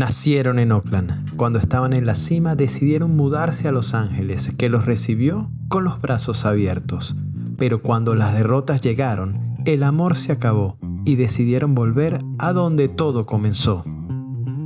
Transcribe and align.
Nacieron 0.00 0.58
en 0.58 0.72
Oakland. 0.72 1.36
Cuando 1.36 1.58
estaban 1.58 1.92
en 1.92 2.06
la 2.06 2.14
cima 2.14 2.56
decidieron 2.56 3.18
mudarse 3.18 3.68
a 3.68 3.70
Los 3.70 3.92
Ángeles, 3.92 4.50
que 4.56 4.70
los 4.70 4.86
recibió 4.86 5.50
con 5.68 5.84
los 5.84 6.00
brazos 6.00 6.46
abiertos. 6.46 7.16
Pero 7.58 7.82
cuando 7.82 8.14
las 8.14 8.32
derrotas 8.32 8.80
llegaron, 8.80 9.58
el 9.66 9.82
amor 9.82 10.16
se 10.16 10.32
acabó 10.32 10.78
y 11.04 11.16
decidieron 11.16 11.74
volver 11.74 12.18
a 12.38 12.54
donde 12.54 12.88
todo 12.88 13.26
comenzó. 13.26 13.84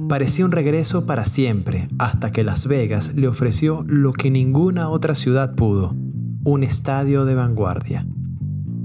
Parecía 0.08 0.44
un 0.44 0.52
regreso 0.52 1.04
para 1.04 1.24
siempre, 1.24 1.88
hasta 1.98 2.30
que 2.30 2.44
Las 2.44 2.68
Vegas 2.68 3.12
le 3.16 3.26
ofreció 3.26 3.82
lo 3.88 4.12
que 4.12 4.30
ninguna 4.30 4.88
otra 4.88 5.16
ciudad 5.16 5.56
pudo, 5.56 5.96
un 6.44 6.62
estadio 6.62 7.24
de 7.24 7.34
vanguardia. 7.34 8.06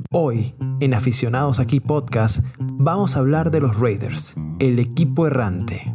Hoy, 0.09 0.55
en 0.79 0.95
Aficionados 0.95 1.59
Aquí 1.59 1.79
Podcast, 1.79 2.43
vamos 2.59 3.15
a 3.15 3.19
hablar 3.19 3.51
de 3.51 3.61
los 3.61 3.77
Raiders, 3.77 4.33
el 4.57 4.79
equipo 4.79 5.27
errante. 5.27 5.93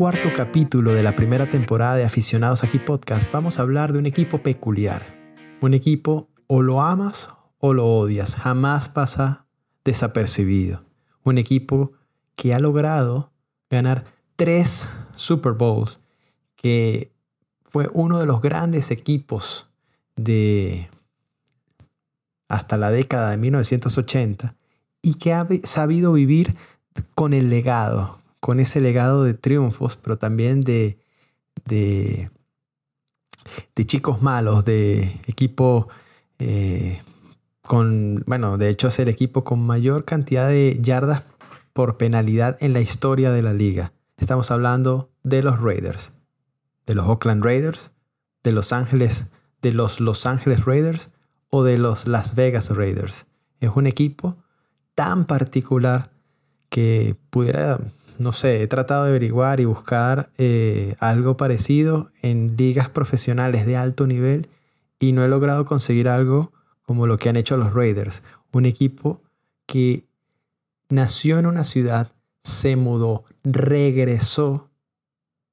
Cuarto 0.00 0.30
capítulo 0.34 0.94
de 0.94 1.02
la 1.02 1.14
primera 1.14 1.50
temporada 1.50 1.94
de 1.94 2.04
Aficionados 2.04 2.64
Aquí 2.64 2.78
Podcast 2.78 3.30
vamos 3.30 3.58
a 3.58 3.62
hablar 3.62 3.92
de 3.92 3.98
un 3.98 4.06
equipo 4.06 4.42
peculiar. 4.42 5.04
Un 5.60 5.74
equipo 5.74 6.30
o 6.46 6.62
lo 6.62 6.80
amas 6.80 7.28
o 7.58 7.74
lo 7.74 7.86
odias, 7.86 8.36
jamás 8.36 8.88
pasa 8.88 9.44
desapercibido. 9.84 10.86
Un 11.22 11.36
equipo 11.36 11.92
que 12.34 12.54
ha 12.54 12.58
logrado 12.58 13.30
ganar 13.68 14.06
tres 14.36 14.96
Super 15.16 15.52
Bowls, 15.52 16.00
que 16.56 17.12
fue 17.68 17.90
uno 17.92 18.20
de 18.20 18.24
los 18.24 18.40
grandes 18.40 18.90
equipos 18.90 19.68
de 20.16 20.88
hasta 22.48 22.78
la 22.78 22.90
década 22.90 23.32
de 23.32 23.36
1980 23.36 24.54
y 25.02 25.16
que 25.16 25.34
ha 25.34 25.46
sabido 25.64 26.14
vivir 26.14 26.56
con 27.14 27.34
el 27.34 27.50
legado, 27.50 28.19
con 28.40 28.58
ese 28.58 28.80
legado 28.80 29.22
de 29.22 29.34
triunfos, 29.34 29.96
pero 29.96 30.18
también 30.18 30.60
de, 30.60 30.98
de, 31.66 32.30
chicos 33.86 34.22
malos, 34.22 34.64
de 34.64 35.20
equipo 35.26 35.88
eh, 36.38 37.00
con, 37.62 38.24
bueno, 38.26 38.58
de 38.58 38.68
hecho 38.68 38.88
es 38.88 38.98
el 38.98 39.08
equipo 39.08 39.44
con 39.44 39.60
mayor 39.64 40.04
cantidad 40.04 40.48
de 40.48 40.78
yardas 40.80 41.24
por 41.72 41.96
penalidad 41.98 42.56
en 42.60 42.72
la 42.72 42.80
historia 42.80 43.30
de 43.30 43.42
la 43.42 43.52
liga. 43.52 43.92
Estamos 44.16 44.50
hablando 44.50 45.10
de 45.22 45.42
los 45.42 45.60
Raiders, 45.60 46.12
de 46.86 46.94
los 46.94 47.06
Oakland 47.06 47.44
Raiders, 47.44 47.92
de 48.42 48.52
Los 48.52 48.72
Ángeles, 48.72 49.26
de 49.62 49.72
los 49.72 50.00
Los 50.00 50.26
Ángeles 50.26 50.64
Raiders 50.64 51.10
o 51.50 51.62
de 51.62 51.78
los 51.78 52.06
Las 52.06 52.34
Vegas 52.34 52.70
Raiders. 52.70 53.26
Es 53.60 53.70
un 53.74 53.86
equipo 53.86 54.36
tan 54.94 55.26
particular 55.26 56.10
que 56.70 57.16
pudiera 57.30 57.80
no 58.20 58.32
sé, 58.32 58.62
he 58.62 58.66
tratado 58.66 59.04
de 59.04 59.08
averiguar 59.08 59.60
y 59.60 59.64
buscar 59.64 60.30
eh, 60.36 60.94
algo 61.00 61.38
parecido 61.38 62.10
en 62.20 62.54
ligas 62.58 62.90
profesionales 62.90 63.64
de 63.64 63.78
alto 63.78 64.06
nivel 64.06 64.50
y 64.98 65.12
no 65.12 65.24
he 65.24 65.28
logrado 65.28 65.64
conseguir 65.64 66.06
algo 66.06 66.52
como 66.82 67.06
lo 67.06 67.16
que 67.16 67.30
han 67.30 67.36
hecho 67.36 67.56
los 67.56 67.72
Raiders. 67.72 68.22
Un 68.52 68.66
equipo 68.66 69.22
que 69.64 70.04
nació 70.90 71.38
en 71.38 71.46
una 71.46 71.64
ciudad, 71.64 72.12
se 72.42 72.76
mudó, 72.76 73.24
regresó 73.42 74.68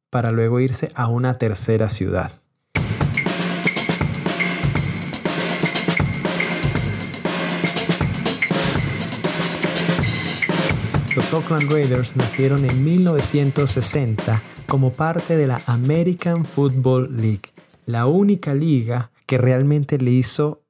para 0.10 0.34
luego 0.34 0.60
irse 0.60 0.92
a 0.94 1.08
una 1.08 1.36
tercera 1.36 1.88
ciudad. 1.88 2.34
Los 11.18 11.34
Oakland 11.34 11.72
Raiders 11.72 12.16
nacieron 12.16 12.64
en 12.64 12.84
1960 12.84 14.40
como 14.68 14.92
parte 14.92 15.36
de 15.36 15.48
la 15.48 15.64
American 15.66 16.46
Football 16.46 17.18
League, 17.20 17.52
la 17.88 18.06
única 18.06 18.54
liga 18.54 19.10
que 19.26 19.40
realmente 19.40 19.98
le 19.98 20.12
hizo 20.12 20.62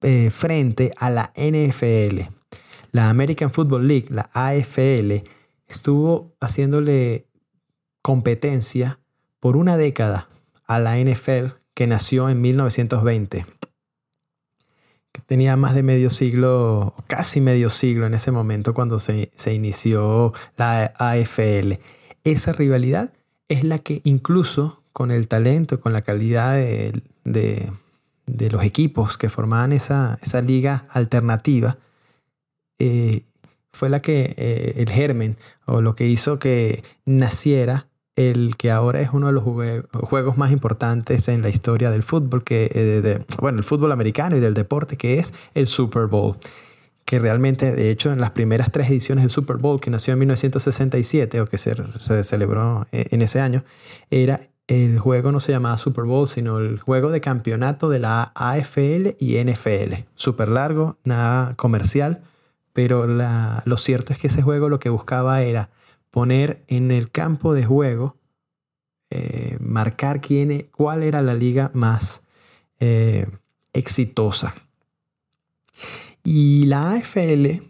eh, 0.00 0.30
frente 0.30 0.90
a 0.96 1.10
la 1.10 1.34
NFL. 1.36 2.20
La 2.92 3.10
American 3.10 3.52
Football 3.52 3.88
League, 3.88 4.06
la 4.08 4.30
AFL, 4.32 5.22
estuvo 5.68 6.34
haciéndole 6.40 7.26
competencia 8.00 9.00
por 9.38 9.58
una 9.58 9.76
década 9.76 10.30
a 10.66 10.78
la 10.78 10.96
NFL 10.96 11.52
que 11.74 11.86
nació 11.86 12.30
en 12.30 12.40
1920 12.40 13.44
que 15.12 15.20
tenía 15.20 15.56
más 15.56 15.74
de 15.74 15.82
medio 15.82 16.10
siglo, 16.10 16.94
casi 17.06 17.40
medio 17.40 17.70
siglo 17.70 18.06
en 18.06 18.14
ese 18.14 18.32
momento 18.32 18.74
cuando 18.74 18.98
se, 18.98 19.30
inició 19.52 20.32
la 20.56 20.92
AFL. 20.98 21.74
Esa 22.24 22.52
rivalidad 22.52 23.12
es 23.48 23.62
la 23.62 23.78
que 23.78 24.00
incluso 24.04 24.82
con 24.92 25.10
el 25.10 25.28
talento, 25.28 25.80
con 25.80 25.92
la 25.92 26.00
calidad 26.00 26.56
de, 26.56 27.72
los 28.24 28.64
equipos 28.64 29.18
que 29.18 29.28
formaban 29.28 29.72
esa, 29.72 30.18
liga 30.44 30.86
alternativa, 30.90 31.76
eh, 32.78 33.22
fue 33.72 33.88
la 33.88 34.00
que 34.00 34.34
eh, 34.36 34.74
el 34.76 34.90
germen 34.90 35.36
o 35.66 35.80
lo 35.80 35.94
que 35.94 36.06
hizo 36.06 36.38
que 36.38 36.82
naciera 37.04 37.86
el 38.16 38.56
que 38.56 38.70
ahora 38.70 39.00
es 39.00 39.10
uno 39.12 39.28
de 39.28 39.32
los 39.32 39.44
juegos 40.04 40.36
más 40.36 40.52
importantes 40.52 41.28
en 41.28 41.42
la 41.42 41.48
historia 41.48 41.90
del 41.90 42.02
fútbol, 42.02 42.44
que, 42.44 42.70
eh, 42.74 43.24
bueno, 43.40 43.58
el 43.58 43.64
fútbol 43.64 43.92
americano 43.92 44.36
y 44.36 44.40
del 44.40 44.54
deporte, 44.54 44.96
que 44.96 45.18
es 45.18 45.32
el 45.54 45.66
Super 45.66 46.06
Bowl. 46.06 46.36
Que 47.04 47.18
realmente, 47.18 47.72
de 47.72 47.90
hecho, 47.90 48.12
en 48.12 48.20
las 48.20 48.30
primeras 48.30 48.70
tres 48.70 48.88
ediciones 48.88 49.22
del 49.22 49.30
Super 49.30 49.56
Bowl, 49.56 49.80
que 49.80 49.90
nació 49.90 50.12
en 50.12 50.20
1967 50.20 51.40
o 51.40 51.46
que 51.46 51.58
se, 51.58 51.74
celebró 52.24 52.86
eh, 52.92 53.06
en 53.10 53.22
ese 53.22 53.40
año, 53.40 53.64
era 54.10 54.40
el 54.68 54.98
juego 54.98 55.32
no 55.32 55.40
se 55.40 55.52
llamaba 55.52 55.76
Super 55.76 56.04
Bowl, 56.04 56.28
sino 56.28 56.58
el 56.58 56.78
juego 56.78 57.10
de 57.10 57.20
campeonato 57.20 57.88
de 57.88 57.98
la 57.98 58.32
AFL 58.34 59.16
y 59.18 59.42
NFL. 59.42 60.04
Súper 60.14 60.48
largo, 60.48 60.96
nada 61.04 61.54
comercial, 61.56 62.22
pero 62.72 63.06
lo 63.06 63.76
cierto 63.76 64.12
es 64.12 64.18
que 64.18 64.28
ese 64.28 64.42
juego 64.42 64.68
lo 64.68 64.78
que 64.78 64.88
buscaba 64.88 65.42
era 65.42 65.68
poner 66.12 66.62
en 66.68 66.90
el 66.92 67.10
campo 67.10 67.54
de 67.54 67.64
juego, 67.64 68.16
eh, 69.10 69.56
marcar 69.60 70.20
quién, 70.20 70.52
e, 70.52 70.64
cuál 70.66 71.02
era 71.02 71.22
la 71.22 71.34
liga 71.34 71.72
más 71.74 72.22
eh, 72.78 73.26
exitosa. 73.72 74.54
Y 76.22 76.66
la 76.66 76.92
AFL, 76.92 77.62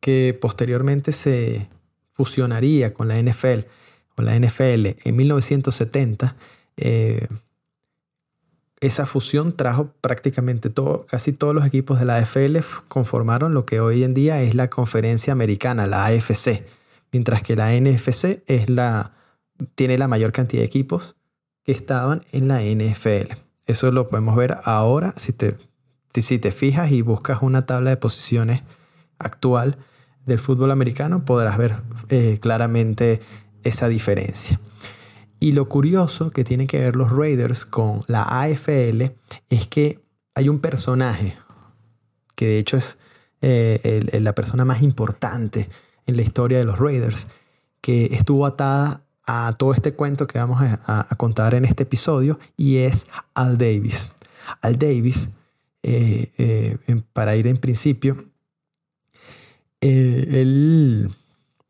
que 0.00 0.36
posteriormente 0.40 1.12
se 1.12 1.68
fusionaría 2.14 2.94
con 2.94 3.06
la 3.06 3.22
NFL, 3.22 3.66
o 4.16 4.22
la 4.22 4.34
NFL 4.34 4.96
en 5.04 5.16
1970, 5.16 6.34
eh, 6.78 7.28
esa 8.80 9.04
fusión 9.04 9.54
trajo 9.56 9.92
prácticamente 10.00 10.70
todo, 10.70 11.04
casi 11.06 11.32
todos 11.34 11.54
los 11.54 11.66
equipos 11.66 12.00
de 12.00 12.06
la 12.06 12.16
AFL 12.16 12.58
conformaron 12.88 13.52
lo 13.52 13.66
que 13.66 13.78
hoy 13.78 14.04
en 14.04 14.14
día 14.14 14.40
es 14.40 14.54
la 14.54 14.70
conferencia 14.70 15.34
americana, 15.34 15.86
la 15.86 16.06
AFC 16.06 16.64
mientras 17.12 17.42
que 17.42 17.54
la 17.54 17.72
NFC 17.72 18.42
tiene 19.74 19.98
la 19.98 20.08
mayor 20.08 20.32
cantidad 20.32 20.62
de 20.62 20.66
equipos 20.66 21.16
que 21.62 21.72
estaban 21.72 22.22
en 22.32 22.48
la 22.48 22.62
NFL. 22.62 23.34
Eso 23.66 23.92
lo 23.92 24.08
podemos 24.08 24.34
ver 24.34 24.58
ahora 24.64 25.14
si 25.16 25.32
te, 25.32 25.56
si 26.14 26.38
te 26.38 26.50
fijas 26.50 26.90
y 26.90 27.02
buscas 27.02 27.42
una 27.42 27.66
tabla 27.66 27.90
de 27.90 27.96
posiciones 27.96 28.62
actual 29.18 29.78
del 30.26 30.38
fútbol 30.38 30.70
americano, 30.70 31.24
podrás 31.24 31.58
ver 31.58 31.82
eh, 32.08 32.38
claramente 32.40 33.20
esa 33.62 33.88
diferencia. 33.88 34.58
Y 35.38 35.52
lo 35.52 35.68
curioso 35.68 36.30
que 36.30 36.44
tienen 36.44 36.66
que 36.66 36.80
ver 36.80 36.96
los 36.96 37.10
Raiders 37.10 37.64
con 37.64 38.02
la 38.06 38.22
AFL 38.22 39.02
es 39.50 39.66
que 39.68 40.00
hay 40.34 40.48
un 40.48 40.60
personaje 40.60 41.36
que 42.36 42.46
de 42.46 42.58
hecho 42.58 42.76
es 42.76 42.98
eh, 43.40 44.08
la 44.20 44.34
persona 44.34 44.64
más 44.64 44.82
importante 44.82 45.68
en 46.06 46.16
la 46.16 46.22
historia 46.22 46.58
de 46.58 46.64
los 46.64 46.78
Raiders, 46.78 47.26
que 47.80 48.06
estuvo 48.12 48.46
atada 48.46 49.02
a 49.26 49.54
todo 49.58 49.72
este 49.72 49.94
cuento 49.94 50.26
que 50.26 50.38
vamos 50.38 50.60
a, 50.62 51.08
contar 51.16 51.54
en 51.54 51.64
este 51.64 51.84
episodio, 51.84 52.38
y 52.56 52.78
es 52.78 53.06
Al 53.34 53.58
Davis. 53.58 54.08
Al 54.60 54.78
Davis, 54.78 55.28
eh, 55.82 56.32
eh, 56.38 57.02
para 57.12 57.36
ir 57.36 57.46
en 57.46 57.56
principio, 57.56 58.24
eh, 59.80 60.40
él 60.40 61.08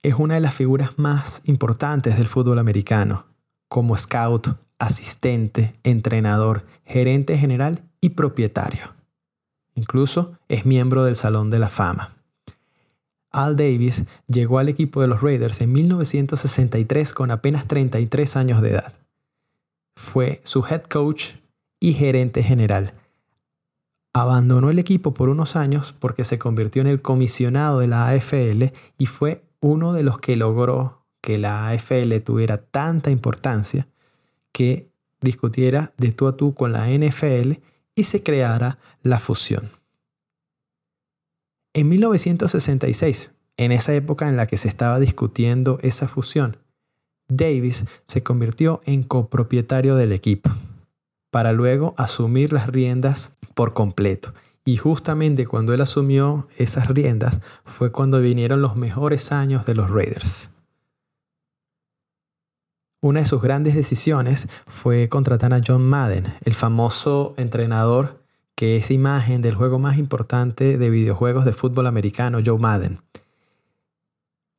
es 0.03 0.15
una 0.15 0.35
de 0.35 0.41
las 0.41 0.55
figuras 0.55 0.99
más 0.99 1.43
importantes 1.45 2.17
del 2.17 2.29
fútbol 2.29 2.59
americano, 2.59 3.27
como 3.69 3.97
scout, 3.97 4.49
asistente, 4.79 5.73
entrenador, 5.85 6.67
gerente 6.85 7.39
general 7.39 7.83
y 8.01 8.11
propietario. 8.11 8.95
Incluso 9.75 10.39
es 10.49 10.67
miembro 10.67 11.05
del 11.05 11.17
Salón 11.17 11.51
de 11.51 11.59
la 11.59 11.69
Fama. 11.69 12.11
Al 13.33 13.57
Davis 13.57 14.05
llegó 14.29 14.59
al 14.59 14.69
equipo 14.69 15.01
de 15.01 15.09
los 15.09 15.23
Raiders 15.23 15.61
en 15.63 15.73
1963 15.73 17.13
con 17.15 17.31
apenas 17.31 17.67
33 17.67 18.37
años 18.37 18.61
de 18.61 18.71
edad. 18.71 18.93
Fue 19.97 20.41
su 20.45 20.65
head 20.67 20.83
coach 20.83 21.33
y 21.81 21.95
gerente 21.95 22.43
general. 22.43 22.95
Abandonó 24.13 24.69
el 24.69 24.79
equipo 24.79 25.15
por 25.15 25.31
unos 25.31 25.57
años 25.57 25.95
porque 25.99 26.25
se 26.25 26.39
convirtió 26.39 26.83
en 26.83 26.89
el 26.89 27.01
comisionado 27.01 27.81
de 27.81 27.89
la 27.89 28.09
AFL 28.09 28.65
y 28.99 29.07
fue 29.07 29.43
uno 29.61 29.95
de 29.95 30.03
los 30.03 30.19
que 30.19 30.37
logró 30.37 31.03
que 31.23 31.39
la 31.39 31.69
AFL 31.69 32.15
tuviera 32.23 32.59
tanta 32.59 33.11
importancia 33.11 33.87
que 34.53 34.91
discutiera 35.23 35.93
de 35.97 36.13
tú 36.13 36.27
a 36.27 36.37
tú 36.37 36.53
con 36.53 36.73
la 36.73 36.89
NFL 36.89 37.53
y 37.95 38.03
se 38.03 38.23
creara 38.23 38.79
la 39.03 39.19
fusión. 39.19 39.71
En 41.75 41.89
1966, 41.89 43.35
en 43.57 43.73
esa 43.73 43.95
época 43.95 44.29
en 44.29 44.37
la 44.37 44.47
que 44.47 44.59
se 44.59 44.69
estaba 44.69 45.01
discutiendo 45.01 45.79
esa 45.83 46.07
fusión, 46.07 46.59
Davis 47.29 47.87
se 48.07 48.23
convirtió 48.23 48.83
en 48.85 49.03
copropietario 49.03 49.97
del 49.97 50.13
equipo, 50.13 50.51
para 51.31 51.53
luego 51.53 51.95
asumir 51.97 52.53
las 52.53 52.67
riendas 52.67 53.37
por 53.55 53.73
completo. 53.73 54.35
Y 54.67 54.77
justamente 54.77 55.47
cuando 55.47 55.73
él 55.73 55.81
asumió 55.81 56.47
esas 56.59 56.89
riendas 56.89 57.41
fue 57.65 57.91
cuando 57.91 58.21
vinieron 58.21 58.61
los 58.61 58.77
mejores 58.77 59.33
años 59.33 59.65
de 59.65 59.75
los 59.75 59.91
Raiders. 59.91 60.51
Una 63.01 63.21
de 63.21 63.27
sus 63.27 63.43
grandes 63.43 63.75
decisiones 63.75 64.49
fue 64.67 65.09
contratar 65.09 65.55
a 65.55 65.61
John 65.67 65.83
Madden, 65.83 66.25
el 66.45 66.55
famoso 66.55 67.35
entrenador 67.39 68.22
que 68.55 68.77
es 68.77 68.91
imagen 68.91 69.43
del 69.43 69.55
juego 69.55 69.79
más 69.79 69.99
importante 69.99 70.79
de 70.79 70.91
videojuegos 70.91 71.45
de 71.45 71.53
fútbol 71.53 71.87
americano, 71.87 72.41
Joe 72.45 72.59
Madden. 72.59 72.99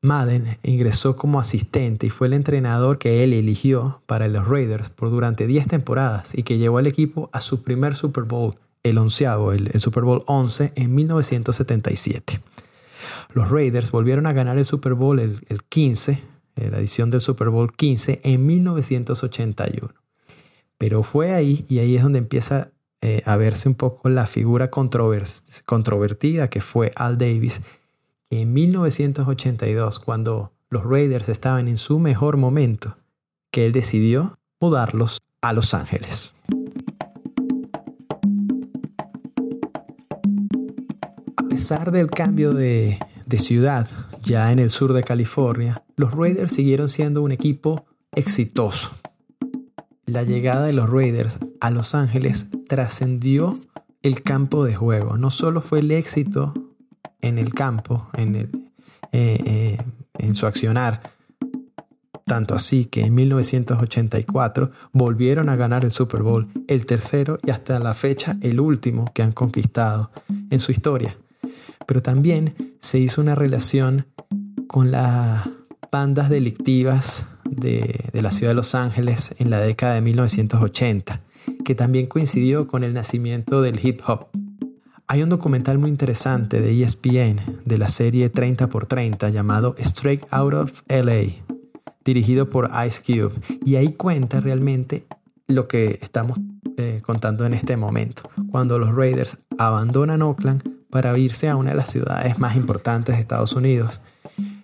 Madden 0.04 0.58
ingresó 0.64 1.16
como 1.16 1.40
asistente 1.40 2.08
y 2.08 2.10
fue 2.10 2.28
el 2.28 2.34
entrenador 2.34 2.98
que 2.98 3.24
él 3.24 3.32
eligió 3.32 4.02
para 4.06 4.28
los 4.28 4.46
Raiders 4.46 4.90
por 4.90 5.10
durante 5.10 5.48
10 5.48 5.68
temporadas 5.68 6.38
y 6.38 6.44
que 6.44 6.58
llevó 6.58 6.78
al 6.78 6.88
equipo 6.88 7.30
a 7.32 7.40
su 7.40 7.64
primer 7.64 7.96
Super 7.96 8.24
Bowl, 8.24 8.56
el 8.84 8.98
onceavo, 8.98 9.54
el, 9.54 9.80
Super 9.80 10.04
Bowl 10.04 10.24
11 10.28 10.74
en 10.76 10.94
1977. 10.94 12.42
Los 13.34 13.50
Raiders 13.50 13.92
volvieron 13.92 14.26
a 14.26 14.34
ganar 14.34 14.58
el 14.58 14.66
Super 14.66 14.94
Bowl 14.94 15.22
el, 15.22 15.40
el 15.48 15.64
15, 15.64 16.20
eh, 16.58 16.70
la 16.70 16.80
edición 16.80 17.10
del 17.10 17.22
Super 17.22 17.50
Bowl 17.50 17.74
15 17.74 18.20
en 18.26 18.46
1981. 18.46 19.94
Pero 20.78 21.04
fue 21.04 21.34
ahí 21.34 21.66
y 21.70 21.80
ahí 21.80 21.96
es 21.96 22.04
donde 22.04 22.20
empieza 22.20 22.72
eh, 23.06 23.22
a 23.26 23.36
verse 23.36 23.68
un 23.68 23.76
poco 23.76 24.08
la 24.08 24.26
figura 24.28 24.70
controvertida 24.70 26.48
que 26.48 26.62
fue 26.62 26.94
Al 26.96 27.18
Davis, 27.18 27.60
que 28.30 28.40
en 28.40 28.54
1982, 28.54 30.00
cuando 30.00 30.54
los 30.70 30.86
Raiders 30.86 31.28
estaban 31.28 31.68
en 31.68 31.76
su 31.76 32.00
mejor 32.00 32.38
momento, 32.38 32.96
que 33.52 33.66
él 33.66 33.74
decidió 33.74 34.40
mudarlos 34.62 35.18
a 35.42 35.52
Los 35.52 35.74
Ángeles. 35.74 36.34
A 41.36 41.44
pesar 41.50 41.92
del 41.92 42.10
cambio 42.10 42.54
de, 42.54 43.00
de 43.26 43.38
ciudad, 43.38 43.86
ya 44.22 44.54
en 44.54 44.60
el 44.60 44.70
sur 44.70 44.94
de 44.94 45.04
California, 45.04 45.84
los 45.98 46.14
Raiders 46.14 46.54
siguieron 46.54 46.88
siendo 46.88 47.22
un 47.22 47.34
equipo 47.34 47.86
exitoso. 48.14 48.92
La 50.06 50.24
llegada 50.24 50.66
de 50.66 50.74
los 50.74 50.90
Raiders 50.90 51.40
a 51.62 51.72
Los 51.72 51.96
Ángeles 51.96 52.48
trascendió 52.68 53.58
el 54.02 54.22
campo 54.22 54.66
de 54.66 54.76
juego. 54.76 55.18
No 55.18 55.32
solo 55.32 55.62
fue 55.62 55.80
el 55.80 55.92
éxito 55.92 56.54
en 57.22 57.38
el 57.38 57.54
campo, 57.54 58.10
en, 58.14 58.36
eh, 58.36 58.50
eh, 59.12 60.36
su 60.36 60.46
accionar, 60.46 61.02
tanto 62.26 62.54
así 62.54 62.86
que 62.86 63.06
en 63.06 63.14
1984 63.16 64.72
volvieron 64.92 65.50
a 65.50 65.56
ganar 65.56 65.86
el 65.86 65.92
Super 65.92 66.22
Bowl, 66.22 66.50
el 66.68 66.86
tercero 66.86 67.38
y 67.46 67.52
hasta 67.52 67.80
la 67.80 67.94
fecha 67.94 68.38
el 68.42 68.60
último 68.60 69.06
que 69.14 69.24
han 69.24 69.32
conquistado 69.32 70.12
en 70.50 70.60
su 70.60 70.72
historia. 70.72 71.18
Pero 71.86 72.02
también 72.02 72.76
se 72.80 73.00
hizo 73.00 73.22
una 73.22 73.36
relación 73.36 74.08
con 74.68 74.92
las 74.92 75.50
bandas 75.92 76.30
delictivas 76.30 77.26
de, 77.50 78.10
la 78.14 78.32
ciudad 78.32 78.52
de 78.52 78.56
Los 78.56 78.76
Ángeles 78.76 79.36
en 79.40 79.50
la 79.50 79.60
década 79.60 79.96
de 79.96 80.02
1980 80.02 81.22
que 81.64 81.76
también 81.76 82.08
coincidió 82.08 82.68
con 82.68 82.84
el 82.84 82.94
nacimiento 82.94 83.62
del 83.62 83.86
hip 83.86 84.02
hop. 84.08 84.28
Hay 85.08 85.22
un 85.22 85.30
documental 85.30 85.78
muy 85.78 85.90
interesante 85.90 86.62
de 86.62 86.82
ESPN 86.84 87.40
de 87.66 87.78
la 87.78 87.90
serie 87.90 88.30
30 88.30 88.66
x 88.66 88.88
30 88.88 89.30
llamado 89.30 89.76
Straight 89.78 90.24
Out 90.32 90.54
of 90.54 90.82
LA, 90.88 91.34
dirigido 92.06 92.50
por 92.50 92.72
Ice 92.88 93.02
Cube, 93.06 93.34
y 93.66 93.76
ahí 93.76 93.94
cuenta 93.94 94.40
realmente 94.40 95.06
lo 95.48 95.68
que 95.68 96.00
estamos 96.02 96.40
eh, 96.78 97.02
contando 97.06 97.46
en 97.46 97.54
este 97.54 97.76
momento, 97.78 98.30
cuando 98.50 98.80
los 98.80 98.96
Raiders 98.96 99.38
abandonan 99.58 100.22
Oakland 100.22 100.64
para 100.90 101.18
irse 101.18 101.50
a 101.50 101.58
una 101.58 101.72
de 101.72 101.78
las 101.78 101.92
ciudades 101.92 102.40
más 102.40 102.56
importantes 102.56 103.16
de 103.16 103.22
Estados 103.22 103.54
Unidos, 103.54 104.00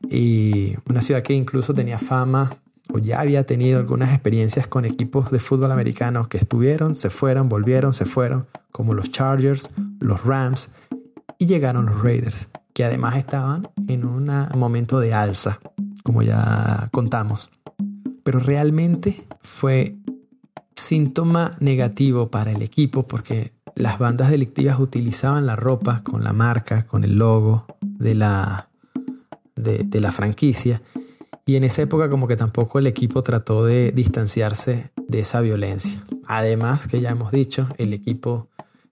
y 0.09 0.75
una 0.89 1.01
ciudad 1.01 1.21
que 1.21 1.33
incluso 1.33 1.73
tenía 1.73 1.99
fama 1.99 2.49
o 2.94 2.97
ya 2.97 3.19
había 3.19 3.45
tenido 3.45 3.80
algunas 3.80 4.12
experiencias 4.12 4.68
con 4.68 4.86
equipos 4.86 5.31
de 5.31 5.39
fútbol 5.39 5.71
americano 5.71 6.27
que 6.27 6.38
estuvieron, 6.38 6.95
se 6.95 7.09
fueron, 7.09 7.50
volvieron, 7.50 7.94
se 7.94 8.06
fueron, 8.06 8.47
como 8.71 8.94
los 8.94 9.12
Chargers, 9.12 9.69
los 10.00 10.25
Rams, 10.25 10.71
y 11.38 11.45
llegaron 11.45 11.86
los 11.86 12.01
Raiders, 12.01 12.50
que 12.74 12.83
además 12.83 13.15
estaban 13.18 13.69
en 13.88 14.06
un 14.06 14.30
momento 14.56 15.00
de 15.00 15.13
alza, 15.13 15.59
como 16.03 16.24
ya 16.24 16.89
contamos. 16.91 17.50
Pero 18.24 18.39
realmente 18.39 19.25
fue 19.41 19.95
síntoma 20.75 21.56
negativo 21.59 22.30
para 22.30 22.51
el 22.51 22.62
equipo 22.62 23.07
porque 23.07 23.53
las 23.75 24.00
bandas 24.00 24.31
delictivas 24.31 24.80
utilizaban 24.80 25.45
la 25.45 25.56
ropa 25.56 26.01
con 26.03 26.24
la 26.24 26.33
marca, 26.33 26.86
con 26.86 27.03
el 27.03 27.18
logo 27.18 27.65
de 27.81 28.15
la, 28.15 28.69
de, 29.56 29.83
de 29.83 30.00
la 30.00 30.12
franquicia 30.12 30.81
y 31.50 31.56
en 31.56 31.63
esa 31.63 31.81
época 31.81 32.12
como 32.12 32.28
que 32.28 32.36
tampoco 32.38 32.78
el 32.78 32.86
equipo 32.86 33.24
trató 33.24 33.66
de 33.66 33.92
distanciarse 33.92 34.92
de 35.07 35.22
esa 35.22 35.42
violencia. 35.42 36.00
Además, 36.28 36.88
que 36.88 37.01
ya 37.01 37.10
hemos 37.10 37.32
dicho, 37.32 37.68
el 37.79 37.91
equipo 37.91 38.50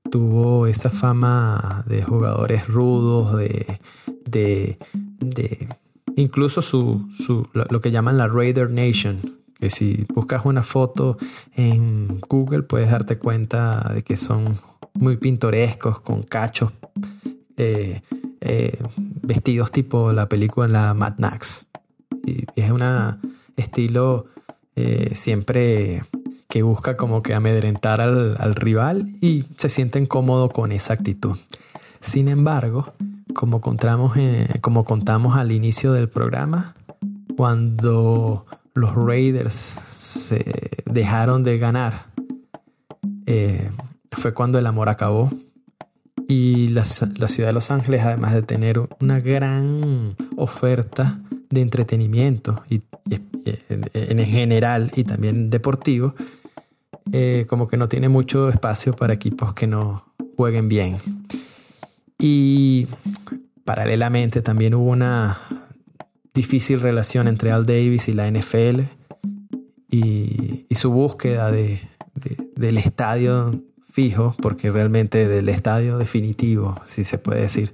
tuvo 0.10 0.66
esa 0.66 0.90
fama 0.90 1.84
de 1.88 2.02
jugadores 2.02 2.68
rudos, 2.68 3.38
de, 3.38 3.80
de, 4.26 4.80
incluso 6.16 6.64
su, 6.64 7.08
su, 7.12 7.48
lo 7.54 7.80
que 7.80 7.92
llaman 7.92 8.18
la 8.18 8.28
Raider 8.28 8.72
Nation, 8.72 9.20
que 9.60 9.70
si 9.70 10.08
buscas 10.16 10.44
una 10.44 10.64
foto 10.64 11.20
en 11.56 12.20
Google 12.22 12.64
puedes 12.64 12.90
darte 12.90 13.20
cuenta 13.20 13.92
de 13.94 14.02
que 14.02 14.18
son 14.18 14.58
muy 14.96 15.18
pintorescos, 15.18 16.00
con 16.00 16.24
cachos, 16.24 16.72
eh, 17.56 18.02
eh, 18.42 18.80
vestidos 19.22 19.72
tipo 19.72 20.12
la 20.12 20.28
película 20.28 20.68
la 20.68 20.96
Mad 20.96 21.20
Max 21.20 21.67
es 22.56 22.72
un 22.72 22.84
estilo 23.56 24.26
eh, 24.76 25.12
siempre 25.16 26.02
que 26.48 26.62
busca 26.62 26.96
como 26.96 27.22
que 27.22 27.34
amedrentar 27.34 28.00
al, 28.00 28.56
rival 28.56 29.10
y 29.22 29.46
se 29.58 29.70
sienten 29.70 30.06
cómodos 30.06 30.54
con 30.54 30.72
esa 30.72 30.94
actitud. 30.94 31.36
Sin 32.00 32.28
embargo, 32.28 32.94
como 33.34 33.60
contamos, 33.62 34.16
al 35.36 35.52
inicio 35.52 35.94
del 35.94 36.10
programa, 36.10 36.76
cuando 37.36 38.46
los 38.74 38.96
Raiders 38.96 39.56
se 39.56 40.72
dejaron 40.86 41.44
de 41.44 41.58
ganar, 41.58 42.06
eh, 43.26 43.70
fue 44.12 44.34
cuando 44.34 44.58
el 44.60 44.68
amor 44.68 44.90
acabó. 44.90 45.30
Y 46.28 46.70
la, 46.70 46.84
la, 47.16 47.28
ciudad 47.28 47.50
de 47.50 47.54
Los 47.54 47.72
Ángeles, 47.72 48.02
además 48.04 48.34
de 48.34 48.42
tener 48.42 48.82
una 49.00 49.20
gran 49.20 50.16
oferta 50.36 51.22
de 51.50 51.62
entretenimiento 51.62 52.64
y, 52.70 52.82
en 53.94 54.26
general 54.26 54.92
y 54.96 55.04
también 55.04 55.50
deportivo, 55.50 56.16
eh, 57.12 57.46
como 57.48 57.68
que 57.68 57.78
no 57.78 57.88
tiene 57.88 58.10
mucho 58.10 58.50
espacio 58.50 58.96
para 58.96 59.14
equipos 59.14 59.54
que 59.54 59.68
no 59.68 60.06
jueguen 60.36 60.68
bien. 60.68 60.98
Y 62.20 62.88
paralelamente 63.64 64.42
también 64.42 64.74
hubo 64.74 64.92
una 64.92 65.40
difícil 66.34 66.82
relación 66.82 67.28
entre 67.28 67.52
Al 67.52 67.66
Davis 67.66 68.08
y 68.08 68.14
la 68.14 68.30
NFL 68.30 68.82
y, 69.90 70.66
su 70.76 70.92
búsqueda 70.92 71.50
de, 71.50 71.82
del 72.56 72.78
estadio 72.78 73.64
fijo, 73.98 74.36
porque 74.40 74.70
realmente 74.70 75.28
del 75.28 75.50
estadio 75.50 75.98
definitivo, 75.98 76.80
si 76.86 77.04
se 77.04 77.18
puede 77.18 77.42
decir, 77.42 77.74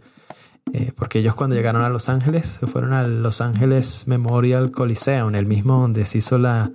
eh, 0.71 0.93
porque 0.95 1.19
ellos 1.19 1.35
cuando 1.35 1.53
llegaron 1.53 1.81
a 1.81 1.89
Los 1.89 2.07
Ángeles 2.07 2.59
se 2.61 2.65
fueron 2.65 2.93
al 2.93 3.21
Los 3.21 3.41
Ángeles 3.41 4.05
Memorial 4.07 4.71
Coliseum, 4.71 5.35
el 5.35 5.45
mismo 5.45 5.81
donde 5.81 6.05
se 6.05 6.19
hizo 6.19 6.37
la, 6.37 6.71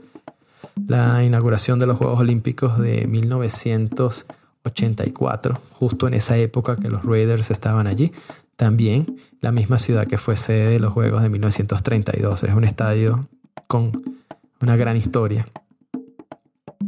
la 0.86 1.24
inauguración 1.24 1.78
de 1.78 1.86
los 1.86 1.96
Juegos 1.96 2.20
Olímpicos 2.20 2.78
de 2.78 3.06
1980 3.06 4.36
84, 4.64 5.58
justo 5.72 6.08
en 6.08 6.14
esa 6.14 6.36
época 6.36 6.76
que 6.76 6.90
los 6.90 7.02
Raiders 7.02 7.50
estaban 7.50 7.86
allí. 7.86 8.12
También 8.56 9.18
la 9.40 9.50
misma 9.50 9.78
ciudad 9.78 10.06
que 10.06 10.18
fue 10.18 10.36
sede 10.36 10.68
de 10.68 10.78
los 10.78 10.92
Juegos 10.92 11.22
de 11.22 11.30
1932. 11.30 12.42
Es 12.42 12.54
un 12.54 12.64
estadio 12.64 13.28
con 13.66 14.20
una 14.60 14.76
gran 14.76 14.98
historia. 14.98 15.46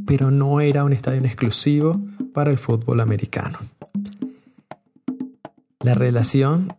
Pero 0.06 0.30
no 0.30 0.61
era 0.61 0.85
un 0.85 0.92
estadio 0.92 1.20
exclusivo 1.20 2.00
para 2.32 2.50
el 2.50 2.59
fútbol 2.59 3.00
americano. 3.00 3.59
La 5.80 5.94
relación 5.94 6.75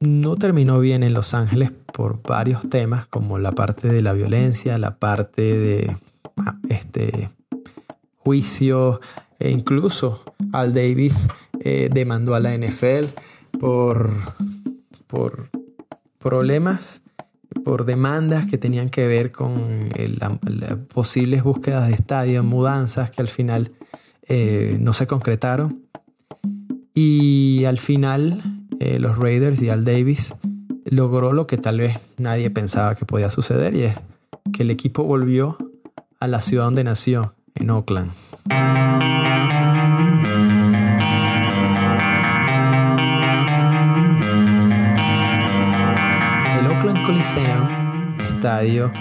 no 0.00 0.36
terminó 0.36 0.80
bien 0.80 1.02
en 1.02 1.14
Los 1.14 1.34
Ángeles 1.34 1.72
por 1.92 2.22
varios 2.22 2.68
temas, 2.68 3.06
como 3.06 3.38
la 3.38 3.52
parte 3.52 3.88
de 3.88 4.02
la 4.02 4.12
violencia, 4.12 4.78
la 4.78 4.96
parte 4.96 5.42
de 5.42 5.96
ah, 6.36 6.56
este, 6.68 7.30
juicio, 8.18 9.00
e 9.38 9.50
incluso 9.50 10.22
Al 10.52 10.72
Davis 10.72 11.28
eh, 11.60 11.88
demandó 11.92 12.34
a 12.34 12.40
la 12.40 12.56
NFL 12.56 13.06
por, 13.58 14.10
por 15.06 15.50
problemas, 16.18 17.01
por 17.64 17.84
demandas 17.84 18.46
que 18.46 18.58
tenían 18.58 18.90
que 18.90 19.06
ver 19.06 19.32
con 19.32 19.88
posibles 20.92 21.42
búsquedas 21.42 21.88
de 21.88 21.94
estadio, 21.94 22.42
mudanzas 22.42 23.10
que 23.10 23.22
al 23.22 23.28
final 23.28 23.72
eh, 24.28 24.76
no 24.80 24.92
se 24.92 25.06
concretaron. 25.06 25.82
Y 26.94 27.64
al 27.64 27.78
final 27.78 28.42
eh, 28.80 28.98
los 28.98 29.18
Raiders 29.18 29.62
y 29.62 29.70
Al 29.70 29.84
Davis 29.84 30.34
logró 30.84 31.32
lo 31.32 31.46
que 31.46 31.56
tal 31.56 31.78
vez 31.78 31.98
nadie 32.18 32.50
pensaba 32.50 32.94
que 32.94 33.06
podía 33.06 33.30
suceder 33.30 33.74
y 33.74 33.82
es 33.84 33.96
que 34.52 34.62
el 34.62 34.70
equipo 34.70 35.04
volvió 35.04 35.56
a 36.20 36.28
la 36.28 36.42
ciudad 36.42 36.64
donde 36.64 36.84
nació, 36.84 37.34
en 37.54 37.70
Oakland. 37.70 38.10
Coliseum, 47.22 48.18
estadio 48.18 48.92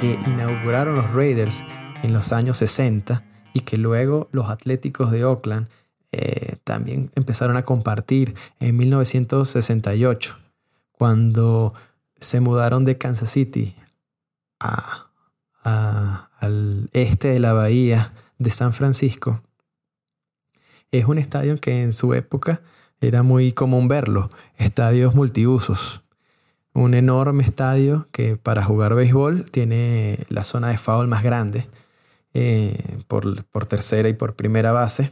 que 0.00 0.18
inauguraron 0.26 0.94
los 0.94 1.12
Raiders 1.12 1.62
en 2.02 2.14
los 2.14 2.32
años 2.32 2.56
60 2.56 3.22
y 3.52 3.60
que 3.60 3.76
luego 3.76 4.30
los 4.32 4.48
Atléticos 4.48 5.10
de 5.10 5.26
Oakland 5.26 5.68
eh, 6.10 6.56
también 6.64 7.10
empezaron 7.16 7.58
a 7.58 7.64
compartir 7.64 8.34
en 8.60 8.78
1968, 8.78 10.38
cuando 10.92 11.74
se 12.18 12.40
mudaron 12.40 12.86
de 12.86 12.96
Kansas 12.96 13.30
City 13.30 13.76
al 14.58 16.88
este 16.94 17.28
de 17.28 17.40
la 17.40 17.52
bahía 17.52 18.14
de 18.38 18.48
San 18.48 18.72
Francisco. 18.72 19.42
Es 20.92 21.04
un 21.04 21.18
estadio 21.18 21.60
que 21.60 21.82
en 21.82 21.92
su 21.92 22.14
época 22.14 22.62
era 23.02 23.22
muy 23.22 23.52
común 23.52 23.86
verlo, 23.86 24.30
estadios 24.56 25.14
multiusos. 25.14 26.05
Un 26.76 26.92
enorme 26.92 27.42
estadio 27.42 28.06
que 28.12 28.36
para 28.36 28.62
jugar 28.62 28.94
béisbol 28.94 29.50
tiene 29.50 30.18
la 30.28 30.44
zona 30.44 30.68
de 30.68 30.76
foul 30.76 31.08
más 31.08 31.22
grande 31.22 31.66
eh, 32.34 32.98
por, 33.08 33.46
por 33.46 33.64
tercera 33.64 34.10
y 34.10 34.12
por 34.12 34.36
primera 34.36 34.72
base 34.72 35.10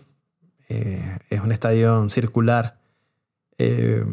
eh, 0.68 1.16
es 1.30 1.40
un 1.40 1.52
estadio 1.52 2.10
circular 2.10 2.78
eh, 3.56 4.04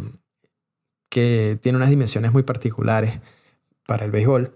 que 1.10 1.60
tiene 1.62 1.76
unas 1.76 1.90
dimensiones 1.90 2.32
muy 2.32 2.44
particulares 2.44 3.20
para 3.86 4.06
el 4.06 4.12
béisbol. 4.12 4.56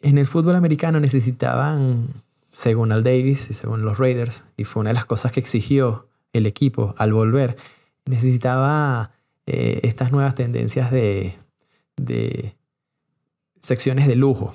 En 0.00 0.18
el 0.18 0.26
fútbol 0.26 0.56
americano 0.56 0.98
necesitaban, 0.98 2.08
según 2.50 2.90
Al 2.90 3.04
Davis 3.04 3.48
y 3.48 3.54
según 3.54 3.84
los 3.84 3.98
Raiders, 3.98 4.42
y 4.56 4.64
fue 4.64 4.80
una 4.80 4.90
de 4.90 4.94
las 4.94 5.06
cosas 5.06 5.30
que 5.30 5.38
exigió 5.38 6.08
el 6.32 6.46
equipo 6.46 6.96
al 6.98 7.12
volver, 7.12 7.56
necesitaba 8.06 9.12
estas 9.46 10.10
nuevas 10.10 10.34
tendencias 10.34 10.90
de, 10.90 11.36
de 11.96 12.56
secciones 13.58 14.06
de 14.06 14.16
lujo. 14.16 14.54